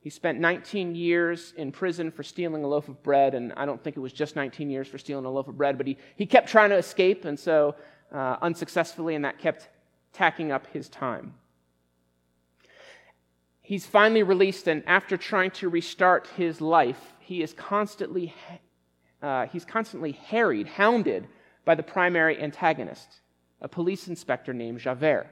He 0.00 0.10
spent 0.10 0.38
19 0.38 0.94
years 0.94 1.52
in 1.56 1.72
prison 1.72 2.12
for 2.12 2.22
stealing 2.22 2.62
a 2.62 2.68
loaf 2.68 2.88
of 2.88 3.02
bread, 3.02 3.34
and 3.34 3.52
I 3.56 3.66
don't 3.66 3.82
think 3.82 3.96
it 3.96 4.00
was 4.00 4.12
just 4.12 4.36
19 4.36 4.70
years 4.70 4.86
for 4.86 4.98
stealing 4.98 5.24
a 5.24 5.30
loaf 5.30 5.48
of 5.48 5.56
bread, 5.56 5.76
but 5.78 5.86
he, 5.86 5.96
he 6.16 6.26
kept 6.26 6.48
trying 6.48 6.70
to 6.70 6.76
escape, 6.76 7.24
and 7.24 7.38
so 7.38 7.74
uh, 8.12 8.36
unsuccessfully, 8.42 9.14
and 9.14 9.24
that 9.24 9.38
kept 9.38 9.68
tacking 10.12 10.52
up 10.52 10.66
his 10.68 10.88
time. 10.88 11.34
He's 13.62 13.84
finally 13.84 14.22
released, 14.22 14.68
and 14.68 14.84
after 14.86 15.16
trying 15.16 15.50
to 15.52 15.68
restart 15.68 16.28
his 16.36 16.60
life, 16.60 17.14
he 17.18 17.42
is 17.42 17.52
constantly, 17.52 18.32
uh, 19.22 19.46
he's 19.46 19.64
constantly 19.64 20.12
harried, 20.12 20.68
hounded 20.68 21.26
by 21.64 21.74
the 21.74 21.82
primary 21.82 22.40
antagonist, 22.40 23.20
a 23.60 23.68
police 23.68 24.06
inspector 24.06 24.54
named 24.54 24.78
Javert, 24.78 25.26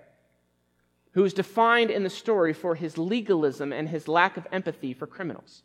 who 1.14 1.24
is 1.24 1.32
defined 1.32 1.90
in 1.90 2.02
the 2.02 2.10
story 2.10 2.52
for 2.52 2.74
his 2.74 2.98
legalism 2.98 3.72
and 3.72 3.88
his 3.88 4.08
lack 4.08 4.36
of 4.36 4.46
empathy 4.52 4.92
for 4.92 5.06
criminals. 5.06 5.62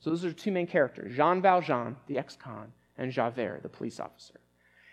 So 0.00 0.10
those 0.10 0.24
are 0.24 0.32
two 0.32 0.50
main 0.50 0.66
characters 0.66 1.14
Jean 1.14 1.40
Valjean, 1.40 1.96
the 2.06 2.18
ex 2.18 2.36
con, 2.36 2.72
and 2.98 3.12
Javert, 3.12 3.62
the 3.62 3.68
police 3.68 4.00
officer. 4.00 4.40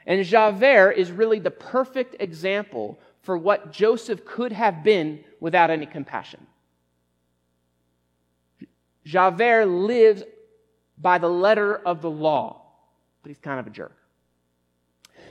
And 0.06 0.24
Javert 0.26 0.92
is 0.92 1.12
really 1.12 1.40
the 1.40 1.52
perfect 1.52 2.16
example 2.20 3.00
for 3.22 3.38
what 3.38 3.72
Joseph 3.72 4.26
could 4.26 4.52
have 4.52 4.84
been 4.84 5.24
without 5.40 5.70
any 5.70 5.86
compassion. 5.86 6.46
Javert 9.06 9.66
lives 9.66 10.24
by 10.98 11.18
the 11.18 11.30
letter 11.30 11.76
of 11.76 12.02
the 12.02 12.10
law, 12.10 12.62
but 13.24 13.30
he's 13.30 13.40
kind 13.40 13.60
of 13.60 13.68
a 13.68 13.70
jerk. 13.70 13.96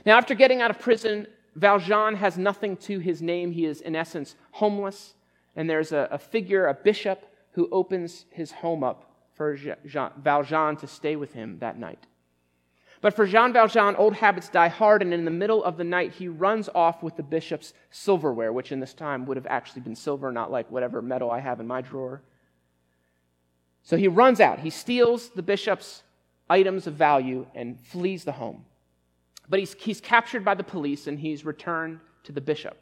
Now, 0.05 0.17
after 0.17 0.33
getting 0.33 0.61
out 0.61 0.71
of 0.71 0.79
prison, 0.79 1.27
Valjean 1.55 2.15
has 2.15 2.37
nothing 2.37 2.77
to 2.77 2.99
his 2.99 3.21
name. 3.21 3.51
He 3.51 3.65
is, 3.65 3.81
in 3.81 3.95
essence, 3.95 4.35
homeless. 4.51 5.15
And 5.55 5.69
there's 5.69 5.91
a, 5.91 6.07
a 6.11 6.17
figure, 6.17 6.67
a 6.67 6.73
bishop, 6.73 7.25
who 7.51 7.67
opens 7.71 8.25
his 8.31 8.51
home 8.51 8.83
up 8.83 9.11
for 9.33 9.55
Jean, 9.55 10.11
Valjean 10.17 10.77
to 10.77 10.87
stay 10.87 11.15
with 11.15 11.33
him 11.33 11.59
that 11.59 11.77
night. 11.77 12.05
But 13.01 13.15
for 13.15 13.25
Jean 13.25 13.53
Valjean, 13.53 13.95
old 13.95 14.15
habits 14.15 14.49
die 14.49 14.67
hard, 14.67 15.01
and 15.01 15.13
in 15.13 15.23
the 15.23 15.31
middle 15.31 15.63
of 15.63 15.77
the 15.77 15.83
night, 15.83 16.13
he 16.13 16.27
runs 16.27 16.69
off 16.75 17.01
with 17.01 17.15
the 17.15 17.23
bishop's 17.23 17.73
silverware, 17.89 18.51
which 18.51 18.71
in 18.71 18.81
this 18.81 18.93
time 18.93 19.25
would 19.25 19.37
have 19.37 19.47
actually 19.47 19.81
been 19.81 19.95
silver, 19.95 20.31
not 20.31 20.51
like 20.51 20.69
whatever 20.69 21.01
metal 21.01 21.31
I 21.31 21.39
have 21.39 21.61
in 21.61 21.67
my 21.67 21.81
drawer. 21.81 22.21
So 23.83 23.95
he 23.95 24.09
runs 24.09 24.41
out. 24.41 24.59
He 24.59 24.69
steals 24.69 25.29
the 25.29 25.41
bishop's 25.41 26.03
items 26.49 26.87
of 26.87 26.95
value 26.95 27.47
and 27.55 27.79
flees 27.79 28.25
the 28.25 28.33
home. 28.33 28.65
But 29.49 29.59
he's, 29.59 29.73
he's 29.73 29.99
captured 29.99 30.45
by 30.45 30.53
the 30.53 30.63
police 30.63 31.07
and 31.07 31.19
he's 31.19 31.43
returned 31.43 31.99
to 32.23 32.31
the 32.31 32.41
bishop. 32.41 32.77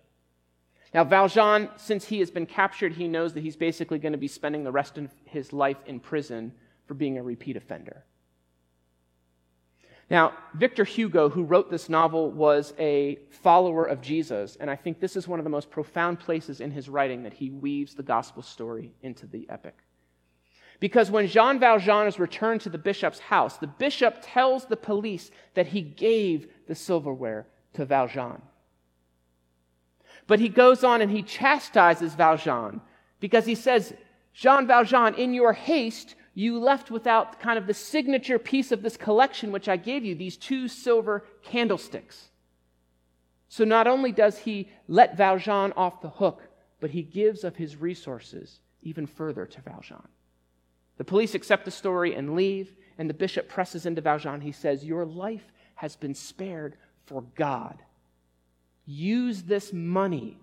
Now, 0.93 1.03
Valjean, 1.03 1.69
since 1.77 2.05
he 2.05 2.19
has 2.19 2.31
been 2.31 2.45
captured, 2.45 2.93
he 2.93 3.07
knows 3.07 3.33
that 3.33 3.41
he's 3.41 3.55
basically 3.55 3.99
going 3.99 4.13
to 4.13 4.17
be 4.17 4.27
spending 4.27 4.63
the 4.63 4.71
rest 4.71 4.97
of 4.97 5.11
his 5.25 5.53
life 5.53 5.77
in 5.85 5.99
prison 5.99 6.53
for 6.85 6.93
being 6.93 7.17
a 7.17 7.23
repeat 7.23 7.57
offender. 7.57 8.03
Now, 10.09 10.33
Victor 10.55 10.85
Hugo, 10.85 11.27
who 11.27 11.43
wrote 11.43 11.69
this 11.69 11.89
novel, 11.89 12.31
was 12.31 12.73
a 12.79 13.19
follower 13.29 13.83
of 13.83 14.01
Jesus, 14.01 14.55
and 14.57 14.71
I 14.71 14.75
think 14.77 15.01
this 15.01 15.17
is 15.17 15.27
one 15.27 15.39
of 15.39 15.43
the 15.43 15.49
most 15.49 15.69
profound 15.69 16.19
places 16.19 16.61
in 16.61 16.71
his 16.71 16.87
writing 16.87 17.23
that 17.23 17.33
he 17.33 17.49
weaves 17.49 17.93
the 17.93 18.03
gospel 18.03 18.41
story 18.41 18.93
into 19.01 19.27
the 19.27 19.45
epic. 19.49 19.75
Because 20.79 21.11
when 21.11 21.27
Jean 21.27 21.59
Valjean 21.59 22.07
is 22.07 22.19
returned 22.19 22.61
to 22.61 22.69
the 22.69 22.77
bishop's 22.77 23.19
house, 23.19 23.57
the 23.57 23.67
bishop 23.67 24.19
tells 24.21 24.65
the 24.65 24.77
police 24.77 25.31
that 25.55 25.67
he 25.67 25.81
gave 25.81 26.47
the 26.67 26.75
silverware 26.75 27.47
to 27.73 27.85
Valjean. 27.85 28.41
But 30.27 30.39
he 30.39 30.49
goes 30.49 30.83
on 30.83 31.01
and 31.01 31.11
he 31.11 31.23
chastises 31.23 32.13
Valjean 32.15 32.81
because 33.19 33.45
he 33.45 33.55
says, 33.55 33.93
Jean 34.33 34.67
Valjean, 34.67 35.15
in 35.15 35.33
your 35.33 35.53
haste, 35.53 36.15
you 36.33 36.59
left 36.59 36.91
without 36.91 37.39
kind 37.39 37.57
of 37.57 37.65
the 37.65 37.73
signature 37.73 38.37
piece 38.37 38.71
of 38.71 38.83
this 38.83 38.97
collection 38.97 39.51
which 39.51 39.67
I 39.67 39.77
gave 39.77 40.05
you, 40.05 40.13
these 40.13 40.37
two 40.37 40.67
silver 40.67 41.25
candlesticks. 41.41 42.29
So 43.49 43.63
not 43.63 43.87
only 43.87 44.11
does 44.11 44.39
he 44.39 44.69
let 44.87 45.17
Valjean 45.17 45.73
off 45.75 46.01
the 46.01 46.09
hook, 46.09 46.43
but 46.79 46.91
he 46.91 47.01
gives 47.01 47.43
of 47.43 47.55
his 47.55 47.77
resources 47.77 48.59
even 48.83 49.07
further 49.07 49.45
to 49.45 49.61
Valjean. 49.61 50.07
The 50.97 51.03
police 51.03 51.33
accept 51.33 51.65
the 51.65 51.71
story 51.71 52.15
and 52.15 52.35
leave, 52.35 52.75
and 52.97 53.09
the 53.09 53.13
bishop 53.13 53.47
presses 53.47 53.85
into 53.85 54.01
Valjean. 54.01 54.41
He 54.41 54.51
says, 54.51 54.83
Your 54.83 55.05
life 55.05 55.51
has 55.77 55.95
been 55.95 56.15
spared 56.15 56.75
for 57.05 57.23
God. 57.35 57.77
Use 58.85 59.43
this 59.43 59.71
money 59.71 60.37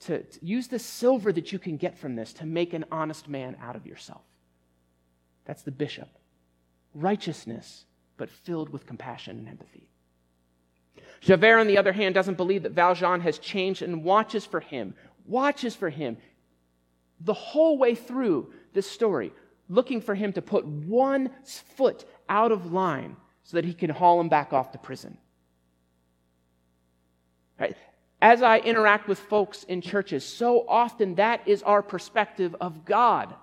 to, 0.00 0.22
to 0.22 0.44
use 0.44 0.68
the 0.68 0.78
silver 0.78 1.32
that 1.32 1.52
you 1.52 1.58
can 1.58 1.76
get 1.76 1.98
from 1.98 2.16
this 2.16 2.34
to 2.34 2.46
make 2.46 2.74
an 2.74 2.84
honest 2.92 3.28
man 3.28 3.56
out 3.62 3.76
of 3.76 3.86
yourself. 3.86 4.20
That's 5.46 5.62
the 5.62 5.70
bishop. 5.70 6.08
Righteousness, 6.94 7.86
but 8.18 8.30
filled 8.30 8.68
with 8.68 8.86
compassion 8.86 9.38
and 9.38 9.48
empathy. 9.48 9.88
Javert, 11.20 11.58
on 11.58 11.66
the 11.66 11.78
other 11.78 11.92
hand, 11.92 12.14
doesn't 12.14 12.36
believe 12.36 12.64
that 12.64 12.72
Valjean 12.72 13.20
has 13.20 13.38
changed 13.38 13.80
and 13.80 14.04
watches 14.04 14.44
for 14.44 14.60
him, 14.60 14.94
watches 15.26 15.74
for 15.74 15.88
him 15.88 16.18
the 17.20 17.32
whole 17.32 17.78
way 17.78 17.94
through 17.94 18.52
this 18.74 18.90
story, 18.90 19.32
looking 19.68 20.02
for 20.02 20.14
him 20.14 20.32
to 20.34 20.42
put 20.42 20.66
one 20.66 21.30
foot 21.44 22.04
out 22.28 22.52
of 22.52 22.72
line 22.72 23.16
so 23.44 23.56
that 23.56 23.64
he 23.64 23.74
can 23.74 23.90
haul 23.90 24.20
him 24.20 24.28
back 24.28 24.52
off 24.52 24.72
to 24.72 24.78
prison. 24.78 25.16
Right? 27.58 27.76
As 28.20 28.42
I 28.42 28.58
interact 28.58 29.08
with 29.08 29.18
folks 29.18 29.64
in 29.64 29.80
churches, 29.80 30.24
so 30.24 30.64
often 30.68 31.16
that 31.16 31.46
is 31.46 31.62
our 31.62 31.82
perspective 31.82 32.54
of 32.60 32.84
God 32.84 33.34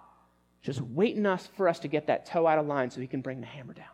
just 0.61 0.81
waiting 0.81 1.25
us 1.25 1.47
for 1.55 1.67
us 1.67 1.79
to 1.79 1.87
get 1.87 2.07
that 2.07 2.25
toe 2.25 2.45
out 2.45 2.59
of 2.59 2.65
line 2.65 2.89
so 2.91 3.01
he 3.01 3.07
can 3.07 3.21
bring 3.21 3.39
the 3.39 3.47
hammer 3.47 3.73
down. 3.73 3.85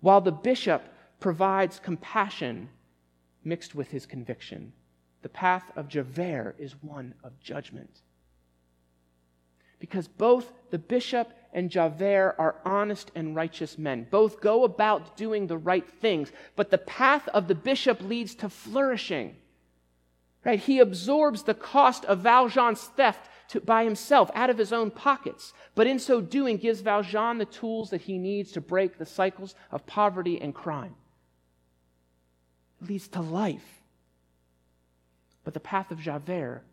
While 0.00 0.20
the 0.20 0.32
bishop 0.32 0.82
provides 1.20 1.78
compassion 1.78 2.68
mixed 3.44 3.74
with 3.74 3.90
his 3.90 4.04
conviction, 4.04 4.72
the 5.22 5.28
path 5.28 5.70
of 5.76 5.88
Javert 5.88 6.56
is 6.58 6.74
one 6.82 7.14
of 7.22 7.38
judgment. 7.40 8.02
Because 9.78 10.08
both 10.08 10.52
the 10.70 10.78
bishop 10.78 11.32
and 11.54 11.70
Javert 11.70 12.34
are 12.36 12.56
honest 12.64 13.12
and 13.14 13.34
righteous 13.36 13.78
men. 13.78 14.06
Both 14.10 14.40
go 14.40 14.64
about 14.64 15.16
doing 15.16 15.46
the 15.46 15.56
right 15.56 15.88
things, 15.88 16.32
but 16.56 16.70
the 16.70 16.78
path 16.78 17.28
of 17.28 17.46
the 17.46 17.54
bishop 17.54 18.02
leads 18.02 18.34
to 18.36 18.48
flourishing. 18.48 19.36
Right? 20.44 20.58
He 20.58 20.80
absorbs 20.80 21.44
the 21.44 21.54
cost 21.54 22.04
of 22.04 22.18
Valjean's 22.18 22.82
theft 22.82 23.30
to, 23.48 23.60
by 23.60 23.84
himself 23.84 24.30
out 24.34 24.50
of 24.50 24.58
his 24.58 24.72
own 24.72 24.90
pockets, 24.90 25.54
but 25.74 25.86
in 25.86 25.98
so 25.98 26.20
doing 26.20 26.56
gives 26.56 26.80
Valjean 26.80 27.38
the 27.38 27.44
tools 27.44 27.90
that 27.90 28.02
he 28.02 28.18
needs 28.18 28.52
to 28.52 28.60
break 28.60 28.98
the 28.98 29.06
cycles 29.06 29.54
of 29.70 29.86
poverty 29.86 30.40
and 30.40 30.54
crime. 30.54 30.96
It 32.82 32.88
leads 32.88 33.08
to 33.08 33.20
life. 33.20 33.80
But 35.44 35.54
the 35.54 35.60
path 35.60 35.90
of 35.90 36.00
Javert 36.00 36.64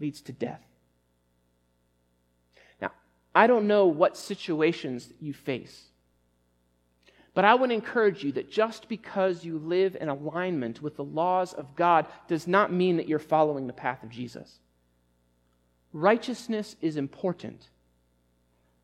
leads 0.00 0.22
to 0.22 0.32
death. 0.32 0.62
I 3.34 3.46
don't 3.46 3.66
know 3.66 3.86
what 3.86 4.16
situations 4.16 5.12
you 5.20 5.32
face, 5.32 5.86
but 7.34 7.44
I 7.44 7.54
would 7.54 7.72
encourage 7.72 8.22
you 8.22 8.30
that 8.32 8.50
just 8.50 8.88
because 8.88 9.44
you 9.44 9.58
live 9.58 9.96
in 10.00 10.08
alignment 10.08 10.80
with 10.80 10.96
the 10.96 11.04
laws 11.04 11.52
of 11.52 11.74
God 11.74 12.06
does 12.28 12.46
not 12.46 12.72
mean 12.72 12.96
that 12.96 13.08
you're 13.08 13.18
following 13.18 13.66
the 13.66 13.72
path 13.72 14.04
of 14.04 14.10
Jesus. 14.10 14.60
Righteousness 15.92 16.76
is 16.80 16.96
important, 16.96 17.68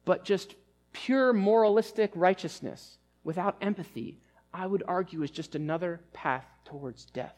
but 0.05 0.25
just 0.25 0.57
pure 0.93 1.33
moralistic 1.33 2.11
righteousness 2.15 2.99
without 3.23 3.57
empathy, 3.61 4.19
I 4.53 4.67
would 4.67 4.83
argue, 4.87 5.23
is 5.23 5.31
just 5.31 5.55
another 5.55 6.01
path 6.13 6.47
towards 6.65 7.05
death. 7.07 7.35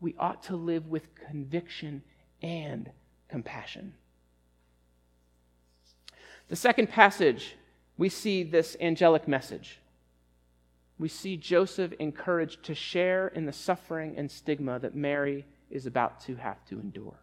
We 0.00 0.14
ought 0.18 0.42
to 0.44 0.56
live 0.56 0.86
with 0.88 1.14
conviction 1.14 2.02
and 2.42 2.90
compassion. 3.28 3.94
The 6.50 6.56
second 6.56 6.88
passage, 6.88 7.54
we 7.96 8.08
see 8.08 8.42
this 8.42 8.76
angelic 8.80 9.28
message. 9.28 9.78
We 10.98 11.08
see 11.08 11.36
Joseph 11.36 11.92
encouraged 12.00 12.64
to 12.64 12.74
share 12.74 13.28
in 13.28 13.46
the 13.46 13.52
suffering 13.52 14.16
and 14.18 14.28
stigma 14.28 14.80
that 14.80 14.96
Mary 14.96 15.46
is 15.70 15.86
about 15.86 16.20
to 16.22 16.34
have 16.34 16.62
to 16.66 16.80
endure. 16.80 17.20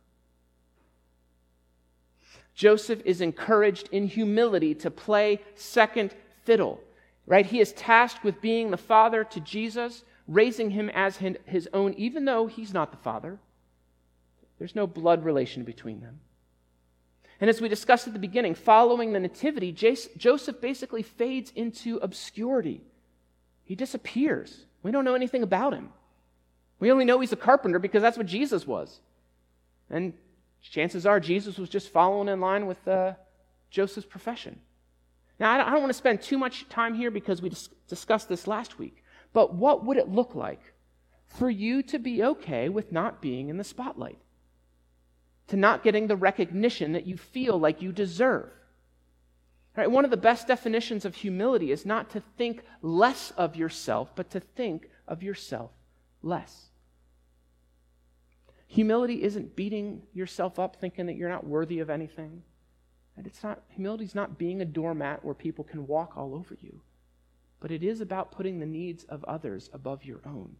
Joseph 2.55 3.01
is 3.03 3.19
encouraged 3.19 3.89
in 3.91 4.07
humility 4.07 4.73
to 4.75 4.89
play 4.89 5.41
second 5.55 6.15
fiddle, 6.45 6.79
right? 7.25 7.45
He 7.45 7.59
is 7.59 7.73
tasked 7.73 8.23
with 8.23 8.39
being 8.39 8.71
the 8.71 8.77
father 8.77 9.25
to 9.25 9.41
Jesus, 9.41 10.05
raising 10.27 10.71
him 10.71 10.89
as 10.89 11.17
his 11.17 11.67
own, 11.73 11.93
even 11.95 12.23
though 12.23 12.47
he's 12.47 12.73
not 12.73 12.91
the 12.91 12.97
father. 12.97 13.39
There's 14.57 14.73
no 14.73 14.87
blood 14.87 15.25
relation 15.25 15.65
between 15.65 15.99
them. 15.99 16.21
And 17.39 17.49
as 17.49 17.61
we 17.61 17.69
discussed 17.69 18.07
at 18.07 18.13
the 18.13 18.19
beginning, 18.19 18.55
following 18.55 19.13
the 19.13 19.19
Nativity, 19.19 19.71
Joseph 19.71 20.59
basically 20.59 21.03
fades 21.03 21.51
into 21.55 21.97
obscurity. 21.97 22.81
He 23.63 23.75
disappears. 23.75 24.65
We 24.81 24.91
don't 24.91 25.05
know 25.05 25.13
anything 25.13 25.43
about 25.43 25.73
him. 25.73 25.89
We 26.79 26.91
only 26.91 27.05
know 27.05 27.19
he's 27.19 27.33
a 27.33 27.37
carpenter 27.37 27.79
because 27.79 28.01
that's 28.01 28.17
what 28.17 28.27
Jesus 28.27 28.65
was. 28.65 28.99
And 29.89 30.13
chances 30.61 31.05
are 31.05 31.19
Jesus 31.19 31.57
was 31.57 31.69
just 31.69 31.89
following 31.89 32.27
in 32.27 32.39
line 32.39 32.65
with 32.65 32.87
uh, 32.87 33.13
Joseph's 33.69 34.07
profession. 34.07 34.59
Now, 35.39 35.51
I 35.51 35.71
don't, 35.71 35.81
want 35.81 35.89
to 35.89 35.93
spend 35.93 36.21
too 36.21 36.37
much 36.37 36.67
time 36.69 36.95
here 36.95 37.11
because 37.11 37.41
we 37.41 37.49
dis- 37.49 37.69
discussed 37.87 38.27
this 38.27 38.47
last 38.47 38.79
week, 38.79 39.03
but 39.33 39.53
what 39.53 39.85
would 39.85 39.97
it 39.97 40.09
look 40.09 40.33
like 40.33 40.73
for 41.27 41.49
you 41.49 41.83
to 41.83 41.99
be 41.99 42.23
okay 42.23 42.69
with 42.69 42.91
not 42.91 43.21
being 43.21 43.49
in 43.49 43.57
the 43.57 43.63
spotlight? 43.63 44.17
To 45.47 45.57
not 45.57 45.83
getting 45.83 46.07
the 46.07 46.15
recognition 46.15 46.91
that 46.91 47.07
you 47.07 47.17
feel 47.17 47.59
like 47.59 47.81
you 47.81 47.91
deserve? 47.91 48.49
Right, 49.75 49.89
one 49.89 50.05
of 50.05 50.11
the 50.11 50.17
best 50.17 50.47
definitions 50.47 51.05
of 51.05 51.15
humility 51.15 51.71
is 51.71 51.85
not 51.85 52.09
to 52.11 52.23
think 52.35 52.63
less 52.81 53.31
of 53.37 53.55
yourself, 53.55 54.11
but 54.15 54.31
to 54.31 54.39
think 54.39 54.89
of 55.07 55.21
yourself 55.21 55.69
less. 56.23 56.69
Humility 58.67 59.23
isn't 59.23 59.55
beating 59.55 60.01
yourself 60.13 60.59
up 60.59 60.75
thinking 60.75 61.05
that 61.05 61.15
you're 61.15 61.29
not 61.29 61.45
worthy 61.45 61.79
of 61.79 61.89
anything. 61.89 62.43
And 63.15 63.25
it's 63.25 63.43
not 63.43 63.63
humility 63.69 64.03
is 64.03 64.15
not 64.15 64.37
being 64.37 64.61
a 64.61 64.65
doormat 64.65 65.23
where 65.23 65.33
people 65.33 65.63
can 65.63 65.87
walk 65.87 66.17
all 66.17 66.35
over 66.35 66.57
you. 66.59 66.81
But 67.59 67.71
it 67.71 67.83
is 67.83 68.01
about 68.01 68.31
putting 68.31 68.59
the 68.59 68.65
needs 68.65 69.03
of 69.05 69.23
others 69.23 69.69
above 69.73 70.03
your 70.03 70.19
own. 70.25 70.57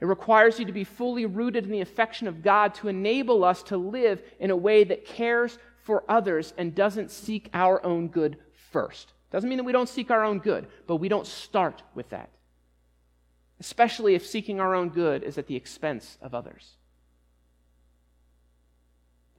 It 0.00 0.06
requires 0.06 0.58
you 0.58 0.64
to 0.64 0.72
be 0.72 0.84
fully 0.84 1.26
rooted 1.26 1.64
in 1.64 1.70
the 1.70 1.80
affection 1.80 2.28
of 2.28 2.42
God 2.42 2.74
to 2.74 2.88
enable 2.88 3.44
us 3.44 3.62
to 3.64 3.76
live 3.76 4.22
in 4.38 4.50
a 4.50 4.56
way 4.56 4.84
that 4.84 5.04
cares 5.04 5.58
for 5.82 6.04
others 6.08 6.54
and 6.56 6.74
doesn't 6.74 7.10
seek 7.10 7.50
our 7.52 7.84
own 7.84 8.08
good 8.08 8.36
first. 8.70 9.12
Doesn't 9.30 9.48
mean 9.48 9.58
that 9.58 9.64
we 9.64 9.72
don't 9.72 9.88
seek 9.88 10.10
our 10.10 10.24
own 10.24 10.38
good, 10.38 10.68
but 10.86 10.96
we 10.96 11.08
don't 11.08 11.26
start 11.26 11.82
with 11.94 12.08
that. 12.10 12.30
Especially 13.58 14.14
if 14.14 14.24
seeking 14.24 14.60
our 14.60 14.74
own 14.74 14.88
good 14.90 15.24
is 15.24 15.36
at 15.36 15.48
the 15.48 15.56
expense 15.56 16.16
of 16.22 16.34
others. 16.34 16.76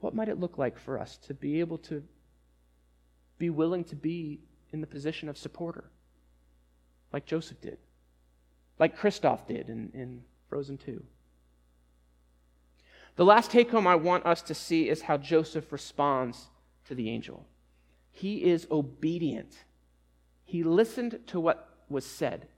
What 0.00 0.14
might 0.14 0.28
it 0.28 0.40
look 0.40 0.58
like 0.58 0.78
for 0.78 0.98
us 0.98 1.16
to 1.26 1.34
be 1.34 1.60
able 1.60 1.78
to 1.78 2.02
be 3.38 3.48
willing 3.50 3.84
to 3.84 3.96
be 3.96 4.40
in 4.72 4.80
the 4.80 4.86
position 4.86 5.28
of 5.28 5.38
supporter, 5.38 5.84
like 7.12 7.26
Joseph 7.26 7.60
did, 7.60 7.78
like 8.78 8.98
Kristoff 8.98 9.46
did 9.46 9.68
in, 9.68 9.90
in 9.94 10.22
Frozen 10.50 10.78
2? 10.78 11.02
The 13.16 13.24
last 13.24 13.50
take 13.50 13.70
home 13.70 13.86
I 13.86 13.94
want 13.94 14.26
us 14.26 14.42
to 14.42 14.54
see 14.54 14.88
is 14.88 15.02
how 15.02 15.16
Joseph 15.16 15.72
responds 15.72 16.48
to 16.86 16.94
the 16.94 17.08
angel. 17.08 17.46
He 18.10 18.44
is 18.44 18.66
obedient. 18.70 19.54
He 20.44 20.64
listened 20.64 21.20
to 21.28 21.38
what 21.40 21.68
was 21.88 22.04
said. 22.04 22.48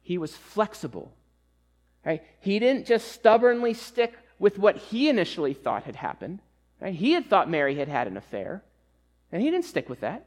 He 0.00 0.18
was 0.18 0.34
flexible. 0.34 1.12
Right? 2.04 2.22
He 2.40 2.58
didn't 2.58 2.86
just 2.86 3.12
stubbornly 3.12 3.74
stick 3.74 4.14
with 4.38 4.58
what 4.58 4.76
he 4.76 5.10
initially 5.10 5.52
thought 5.52 5.84
had 5.84 5.96
happened. 5.96 6.40
Right? 6.80 6.94
He 6.94 7.12
had 7.12 7.26
thought 7.28 7.50
Mary 7.50 7.74
had 7.76 7.88
had 7.88 8.06
an 8.06 8.16
affair, 8.16 8.62
and 9.30 9.42
he 9.42 9.50
didn't 9.50 9.66
stick 9.66 9.90
with 9.90 10.00
that. 10.00 10.26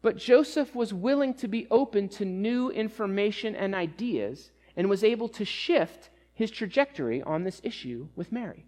But 0.00 0.16
Joseph 0.16 0.74
was 0.74 0.94
willing 0.94 1.34
to 1.34 1.48
be 1.48 1.66
open 1.70 2.08
to 2.10 2.24
new 2.24 2.70
information 2.70 3.54
and 3.54 3.74
ideas 3.74 4.50
and 4.76 4.88
was 4.88 5.04
able 5.04 5.28
to 5.28 5.44
shift 5.44 6.10
his 6.34 6.50
trajectory 6.50 7.22
on 7.22 7.44
this 7.44 7.60
issue 7.62 8.08
with 8.16 8.32
Mary. 8.32 8.66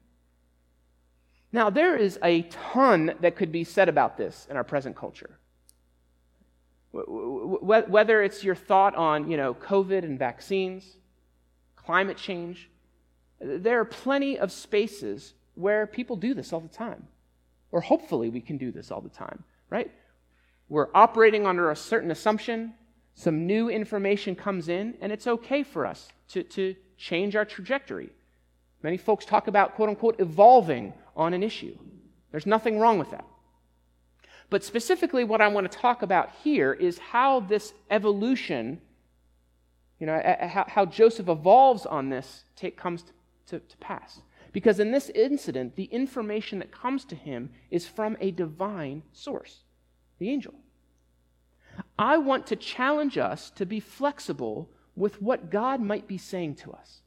Now, 1.53 1.71
there 1.71 1.97
is 1.97 2.19
a 2.23 2.43
ton 2.43 3.15
that 3.21 3.37
could 3.37 3.53
be 3.53 3.65
said 3.65 3.89
about 3.89 4.17
this 4.17 4.47
in 4.51 4.57
our 4.57 4.65
present 4.65 4.97
culture. 4.97 5.39
Whether 6.93 8.23
it's 8.23 8.45
your 8.45 8.55
thought 8.55 8.95
on, 8.97 9.31
you 9.31 9.37
know, 9.37 9.55
COVID 9.55 10.03
and 10.05 10.19
vaccines, 10.19 10.97
climate 11.77 12.17
change, 12.17 12.71
there 13.41 13.81
are 13.81 13.85
plenty 13.85 14.39
of 14.39 14.53
spaces 14.53 15.35
where 15.55 15.87
people 15.87 16.17
do 16.17 16.35
this 16.35 16.53
all 16.53 16.61
the 16.61 16.69
time. 16.69 17.07
Or 17.71 17.81
hopefully 17.81 18.31
we 18.31 18.41
can 18.41 18.57
do 18.59 18.71
this 18.71 18.91
all 18.91 19.01
the 19.01 19.09
time, 19.09 19.43
right? 19.71 19.91
We're 20.69 20.89
operating 20.95 21.47
under 21.47 21.71
a 21.71 21.77
certain 21.77 22.11
assumption, 22.11 22.75
some 23.15 23.47
new 23.47 23.69
information 23.69 24.35
comes 24.35 24.69
in, 24.69 24.95
and 25.01 25.13
it's 25.13 25.27
okay 25.27 25.63
for 25.63 25.87
us 25.87 26.09
to, 26.29 26.43
to 26.43 26.75
change 26.97 27.37
our 27.37 27.45
trajectory. 27.45 28.11
Many 28.83 28.97
folks 28.97 29.25
talk 29.25 29.47
about, 29.47 29.75
quote 29.77 29.89
unquote, 29.89 30.17
evolving 30.19 30.93
on 31.17 31.33
an 31.33 31.43
issue. 31.43 31.77
There's 32.31 32.47
nothing 32.47 32.79
wrong 32.79 32.99
with 32.99 33.11
that. 33.13 33.25
But 34.51 34.65
specifically, 34.65 35.25
what 35.25 35.41
I 35.41 35.49
want 35.49 35.71
to 35.71 35.79
talk 35.79 36.03
about 36.03 36.31
here 36.43 36.73
is 36.73 36.99
how 36.99 37.41
this 37.41 37.73
evolution, 37.91 38.81
you 39.99 40.07
know, 40.07 40.21
how, 40.69 40.85
Joseph 40.85 41.29
evolves 41.29 41.87
on 41.87 42.11
this 42.11 42.45
take, 42.57 42.77
comes 42.77 43.05
to, 43.47 43.59
to 43.61 43.77
pass. 43.79 44.21
Because 44.53 44.81
in 44.81 44.93
this 44.93 45.11
incident, 45.11 45.77
the 45.77 45.85
information 45.85 46.59
that 46.59 46.71
comes 46.71 47.05
to 47.07 47.17
him 47.17 47.51
is 47.71 47.87
from 47.87 48.17
a 48.21 48.31
divine 48.31 49.03
source, 49.13 49.61
the 50.19 50.31
angel. 50.31 50.55
I 51.99 52.19
want 52.19 52.47
to 52.49 52.57
challenge 52.57 53.19
us 53.19 53.51
to 53.51 53.67
be 53.67 53.81
flexible 53.81 54.69
with 54.97 55.23
what 55.23 55.51
God 55.51 55.81
might 55.81 56.09
be 56.09 56.19
saying 56.19 56.57
to 56.57 56.73
us. 56.73 57.03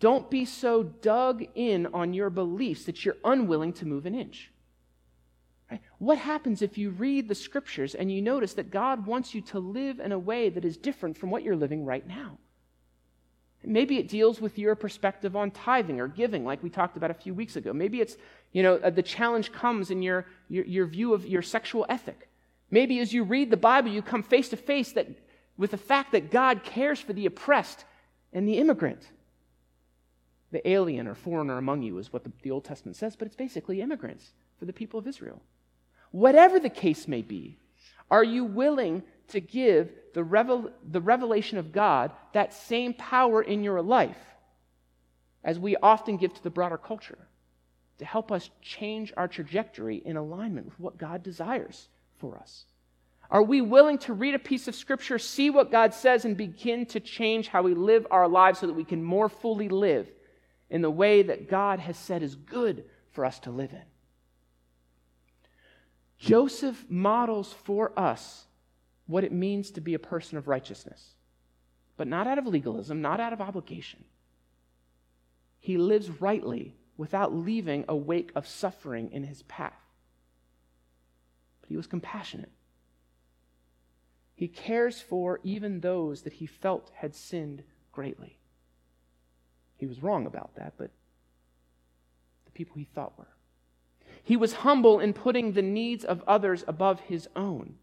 Don't 0.00 0.28
be 0.30 0.44
so 0.44 0.82
dug 0.82 1.44
in 1.54 1.86
on 1.94 2.12
your 2.12 2.28
beliefs 2.28 2.84
that 2.84 3.04
you're 3.04 3.16
unwilling 3.24 3.72
to 3.74 3.86
move 3.86 4.04
an 4.04 4.14
inch. 4.16 4.50
Right? 5.70 5.80
What 5.98 6.18
happens 6.18 6.60
if 6.60 6.76
you 6.76 6.90
read 6.90 7.28
the 7.28 7.34
scriptures 7.34 7.94
and 7.94 8.10
you 8.10 8.20
notice 8.20 8.54
that 8.54 8.70
God 8.70 9.06
wants 9.06 9.32
you 9.34 9.40
to 9.42 9.60
live 9.60 10.00
in 10.00 10.12
a 10.12 10.18
way 10.18 10.48
that 10.48 10.64
is 10.64 10.76
different 10.76 11.16
from 11.16 11.30
what 11.30 11.44
you're 11.44 11.56
living 11.56 11.84
right 11.84 12.06
now? 12.06 12.38
Maybe 13.64 13.98
it 13.98 14.08
deals 14.08 14.40
with 14.40 14.58
your 14.58 14.74
perspective 14.74 15.36
on 15.36 15.52
tithing 15.52 16.00
or 16.00 16.08
giving, 16.08 16.44
like 16.44 16.62
we 16.62 16.68
talked 16.68 16.96
about 16.96 17.12
a 17.12 17.14
few 17.14 17.32
weeks 17.32 17.54
ago. 17.54 17.72
Maybe 17.72 18.00
it's, 18.00 18.16
you 18.52 18.62
know, 18.62 18.74
uh, 18.76 18.90
the 18.90 19.02
challenge 19.02 19.52
comes 19.52 19.90
in 19.92 20.02
your, 20.02 20.26
your, 20.48 20.64
your, 20.64 20.86
view 20.86 21.14
of 21.14 21.26
your 21.26 21.42
sexual 21.42 21.86
ethic. 21.88 22.28
Maybe 22.72 23.00
as 23.00 23.12
you 23.12 23.22
read 23.22 23.50
the 23.50 23.56
Bible, 23.58 23.90
you 23.90 24.00
come 24.00 24.22
face 24.22 24.48
to 24.48 24.56
face 24.56 24.92
that, 24.92 25.06
with 25.58 25.70
the 25.70 25.76
fact 25.76 26.12
that 26.12 26.30
God 26.30 26.64
cares 26.64 26.98
for 26.98 27.12
the 27.12 27.26
oppressed 27.26 27.84
and 28.32 28.48
the 28.48 28.56
immigrant. 28.56 29.06
The 30.52 30.66
alien 30.68 31.06
or 31.06 31.14
foreigner 31.14 31.58
among 31.58 31.82
you 31.82 31.98
is 31.98 32.12
what 32.12 32.24
the, 32.24 32.32
the 32.42 32.50
Old 32.50 32.64
Testament 32.64 32.96
says, 32.96 33.14
but 33.14 33.26
it's 33.26 33.36
basically 33.36 33.82
immigrants 33.82 34.32
for 34.58 34.64
the 34.64 34.72
people 34.72 34.98
of 34.98 35.06
Israel. 35.06 35.42
Whatever 36.12 36.58
the 36.58 36.70
case 36.70 37.06
may 37.06 37.20
be, 37.20 37.58
are 38.10 38.24
you 38.24 38.44
willing 38.44 39.02
to 39.28 39.40
give 39.40 39.90
the, 40.14 40.24
revel- 40.24 40.70
the 40.90 41.00
revelation 41.00 41.58
of 41.58 41.72
God 41.72 42.10
that 42.32 42.54
same 42.54 42.94
power 42.94 43.42
in 43.42 43.62
your 43.62 43.82
life 43.82 44.18
as 45.44 45.58
we 45.58 45.76
often 45.76 46.16
give 46.16 46.32
to 46.32 46.42
the 46.42 46.50
broader 46.50 46.78
culture 46.78 47.18
to 47.98 48.04
help 48.06 48.32
us 48.32 48.48
change 48.62 49.12
our 49.16 49.28
trajectory 49.28 49.96
in 49.96 50.16
alignment 50.16 50.66
with 50.66 50.80
what 50.80 50.96
God 50.96 51.22
desires 51.22 51.88
for 52.22 52.38
us? 52.38 52.64
Are 53.30 53.42
we 53.42 53.60
willing 53.60 53.98
to 53.98 54.12
read 54.12 54.34
a 54.34 54.38
piece 54.38 54.68
of 54.68 54.74
Scripture, 54.74 55.18
see 55.18 55.50
what 55.50 55.72
God 55.72 55.92
says, 55.92 56.24
and 56.24 56.36
begin 56.36 56.86
to 56.86 57.00
change 57.00 57.48
how 57.48 57.62
we 57.62 57.74
live 57.74 58.06
our 58.10 58.28
lives 58.28 58.60
so 58.60 58.68
that 58.68 58.74
we 58.74 58.84
can 58.84 59.02
more 59.02 59.28
fully 59.28 59.68
live 59.68 60.08
in 60.70 60.82
the 60.82 60.90
way 60.90 61.22
that 61.22 61.50
God 61.50 61.80
has 61.80 61.98
said 61.98 62.22
is 62.22 62.36
good 62.36 62.84
for 63.10 63.24
us 63.24 63.40
to 63.40 63.50
live 63.50 63.72
in. 63.72 63.82
Joseph 66.18 66.84
models 66.88 67.52
for 67.64 67.98
us 67.98 68.46
what 69.06 69.24
it 69.24 69.32
means 69.32 69.72
to 69.72 69.80
be 69.80 69.94
a 69.94 69.98
person 69.98 70.38
of 70.38 70.46
righteousness, 70.46 71.14
but 71.96 72.06
not 72.06 72.28
out 72.28 72.38
of 72.38 72.46
legalism, 72.46 73.02
not 73.02 73.18
out 73.18 73.32
of 73.32 73.40
obligation. 73.40 74.04
He 75.58 75.76
lives 75.78 76.20
rightly 76.20 76.76
without 76.96 77.34
leaving 77.34 77.84
a 77.88 77.96
wake 77.96 78.30
of 78.34 78.46
suffering 78.46 79.10
in 79.10 79.24
his 79.24 79.42
path. 79.42 79.81
He 81.72 81.76
was 81.78 81.86
compassionate. 81.86 82.50
He 84.34 84.46
cares 84.46 85.00
for 85.00 85.40
even 85.42 85.80
those 85.80 86.20
that 86.20 86.34
he 86.34 86.44
felt 86.44 86.90
had 86.96 87.14
sinned 87.14 87.62
greatly. 87.92 88.38
He 89.78 89.86
was 89.86 90.02
wrong 90.02 90.26
about 90.26 90.54
that, 90.56 90.74
but 90.76 90.90
the 92.44 92.50
people 92.50 92.74
he 92.76 92.84
thought 92.84 93.18
were. 93.18 93.34
He 94.22 94.36
was 94.36 94.52
humble 94.52 95.00
in 95.00 95.14
putting 95.14 95.52
the 95.52 95.62
needs 95.62 96.04
of 96.04 96.22
others 96.26 96.62
above 96.68 97.00
his 97.00 97.26
own. 97.34 97.76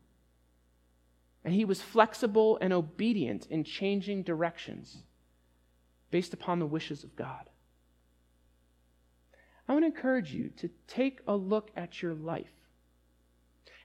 And 1.43 1.55
he 1.55 1.65
was 1.65 1.81
flexible 1.81 2.59
and 2.61 2.71
obedient 2.71 3.47
in 3.47 3.63
changing 3.63 4.21
directions 4.21 5.01
based 6.11 6.35
upon 6.35 6.59
the 6.59 6.67
wishes 6.67 7.03
of 7.03 7.15
God. 7.15 7.49
I 9.67 9.73
want 9.73 9.81
to 9.81 9.87
encourage 9.87 10.31
you 10.31 10.51
to 10.57 10.69
take 10.85 11.21
a 11.27 11.35
look 11.35 11.71
at 11.75 12.03
your 12.03 12.13
life 12.13 12.51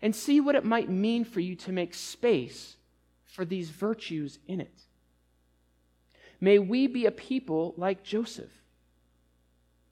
and 0.03 0.14
see 0.14 0.40
what 0.40 0.55
it 0.55 0.64
might 0.64 0.88
mean 0.88 1.25
for 1.25 1.40
you 1.40 1.57
to 1.57 1.73
make 1.73 1.94
space 1.94 2.77
for 3.25 3.44
these 3.44 3.70
virtues 3.70 4.38
in 4.47 4.61
it. 4.61 4.83
May 6.40 6.59
we 6.59 6.87
be 6.87 7.07
a 7.07 7.11
people 7.11 7.75
like 7.77 8.05
Joseph, 8.05 8.51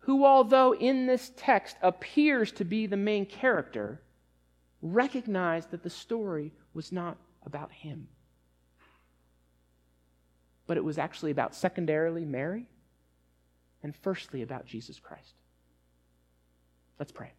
who, 0.00 0.24
although 0.24 0.74
in 0.74 1.06
this 1.06 1.32
text 1.36 1.76
appears 1.82 2.52
to 2.52 2.64
be 2.64 2.86
the 2.86 2.96
main 2.96 3.24
character, 3.24 4.02
recognized 4.82 5.70
that 5.70 5.82
the 5.82 5.90
story 5.90 6.52
was 6.74 6.92
not 6.92 7.16
about 7.46 7.72
him. 7.72 8.08
But 10.66 10.76
it 10.76 10.84
was 10.84 10.98
actually 10.98 11.30
about 11.30 11.54
secondarily 11.54 12.24
Mary 12.24 12.66
and 13.82 13.94
firstly 13.96 14.42
about 14.42 14.66
Jesus 14.66 14.98
Christ. 14.98 15.34
Let's 16.98 17.12
pray. 17.12 17.32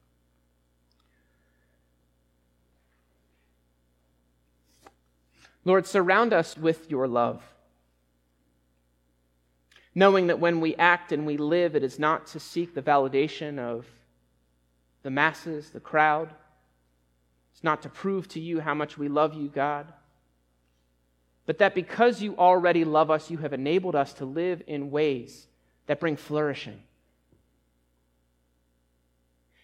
Lord, 5.66 5.88
surround 5.88 6.34
us 6.34 6.58
with 6.58 6.90
your 6.90 7.08
love, 7.08 7.42
knowing 9.96 10.28
that 10.28 10.40
when 10.40 10.60
we 10.60 10.76
act 10.76 11.12
and 11.12 11.26
we 11.26 11.38
live, 11.38 11.76
it 11.76 11.84
is 11.84 12.00
not 12.00 12.28
to 12.28 12.40
seek 12.40 12.74
the 12.74 12.82
validation 12.82 13.60
of 13.60 13.86
the 15.04 15.10
masses, 15.10 15.70
the 15.70 15.80
crowd. 15.80 16.30
It's 17.54 17.64
not 17.64 17.82
to 17.84 17.90
prove 17.90 18.28
to 18.30 18.40
you 18.40 18.60
how 18.60 18.74
much 18.74 18.98
we 18.98 19.08
love 19.08 19.34
you, 19.34 19.48
God, 19.48 19.92
but 21.46 21.60
that 21.60 21.76
because 21.76 22.22
you 22.22 22.36
already 22.38 22.84
love 22.84 23.12
us, 23.12 23.30
you 23.30 23.38
have 23.38 23.54
enabled 23.54 23.96
us 23.96 24.14
to 24.14 24.26
live 24.26 24.62
in 24.68 24.92
ways 24.92 25.48
that 25.88 26.00
bring 26.00 26.16
flourishing 26.16 26.80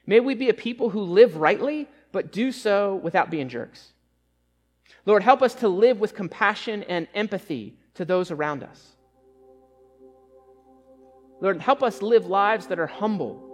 May 0.10 0.20
we 0.20 0.34
be 0.34 0.50
a 0.50 0.56
people 0.56 0.90
who 0.90 1.02
live 1.02 1.38
rightly, 1.38 1.88
but 2.12 2.32
do 2.32 2.52
so 2.52 2.96
without 2.96 3.30
being 3.30 3.48
jerks. 3.48 3.90
Lord, 5.06 5.23
help 5.23 5.41
us 5.41 5.56
to 5.56 5.67
live 5.67 5.99
with 5.99 6.13
compassion 6.13 6.84
and 6.84 7.08
empathy 7.13 7.78
to 7.95 8.06
those 8.06 8.32
around 8.32 8.63
us. 8.63 8.95
Lord, 11.41 11.62
help 11.62 11.84
us 11.84 12.02
live 12.02 12.25
lives 12.25 12.67
that 12.67 12.80
are 12.80 12.88
humble. 12.88 13.45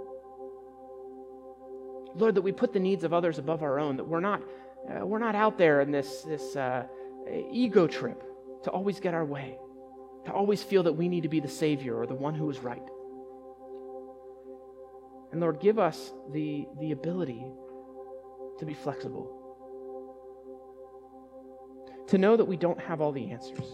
Lord, 2.15 2.35
that 2.35 2.41
we 2.41 2.51
put 2.51 2.73
the 2.73 2.79
needs 2.79 3.03
of 3.03 3.13
others 3.13 3.37
above 3.37 3.61
our 3.61 3.79
own, 3.79 3.97
that 3.97 4.07
we're 4.07 4.21
not, 4.21 4.41
uh, 4.89 5.05
we're 5.05 5.19
not 5.19 5.35
out 5.35 5.57
there 5.57 5.81
in 5.81 5.91
this, 5.91 6.21
this 6.23 6.55
uh, 6.55 6.83
ego 7.51 7.87
trip 7.87 8.23
to 8.63 8.71
always 8.71 8.99
get 8.99 9.13
our 9.13 9.25
way, 9.25 9.57
to 10.25 10.31
always 10.31 10.63
feel 10.63 10.83
that 10.83 10.93
we 10.93 11.07
need 11.07 11.23
to 11.23 11.29
be 11.29 11.39
the 11.39 11.47
Savior 11.47 11.95
or 11.95 12.07
the 12.07 12.15
one 12.15 12.33
who 12.33 12.49
is 12.49 12.59
right. 12.59 12.81
And 15.31 15.41
Lord, 15.41 15.59
give 15.59 15.77
us 15.77 16.13
the, 16.31 16.65
the 16.79 16.91
ability 16.91 17.45
to 18.59 18.65
be 18.65 18.73
flexible, 18.73 19.34
to 22.07 22.17
know 22.17 22.37
that 22.37 22.45
we 22.45 22.57
don't 22.57 22.79
have 22.79 23.01
all 23.01 23.11
the 23.11 23.31
answers. 23.31 23.65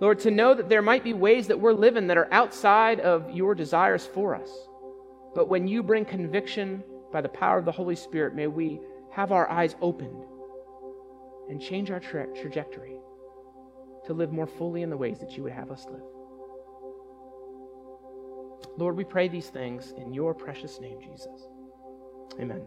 Lord, 0.00 0.20
to 0.20 0.30
know 0.30 0.54
that 0.54 0.68
there 0.68 0.82
might 0.82 1.02
be 1.02 1.12
ways 1.12 1.48
that 1.48 1.58
we're 1.58 1.72
living 1.72 2.06
that 2.06 2.16
are 2.16 2.32
outside 2.32 3.00
of 3.00 3.30
your 3.30 3.54
desires 3.54 4.06
for 4.06 4.34
us. 4.34 4.50
But 5.34 5.48
when 5.48 5.66
you 5.66 5.82
bring 5.82 6.04
conviction 6.04 6.84
by 7.12 7.20
the 7.20 7.28
power 7.28 7.58
of 7.58 7.64
the 7.64 7.72
Holy 7.72 7.96
Spirit, 7.96 8.34
may 8.34 8.46
we 8.46 8.80
have 9.12 9.32
our 9.32 9.50
eyes 9.50 9.74
opened 9.80 10.24
and 11.48 11.60
change 11.60 11.90
our 11.90 12.00
tra- 12.00 12.32
trajectory 12.40 12.98
to 14.06 14.12
live 14.12 14.32
more 14.32 14.46
fully 14.46 14.82
in 14.82 14.90
the 14.90 14.96
ways 14.96 15.18
that 15.18 15.36
you 15.36 15.42
would 15.42 15.52
have 15.52 15.70
us 15.70 15.86
live. 15.90 16.02
Lord, 18.76 18.96
we 18.96 19.04
pray 19.04 19.28
these 19.28 19.48
things 19.48 19.92
in 19.96 20.14
your 20.14 20.34
precious 20.34 20.80
name, 20.80 21.00
Jesus. 21.00 21.48
Amen. 22.40 22.64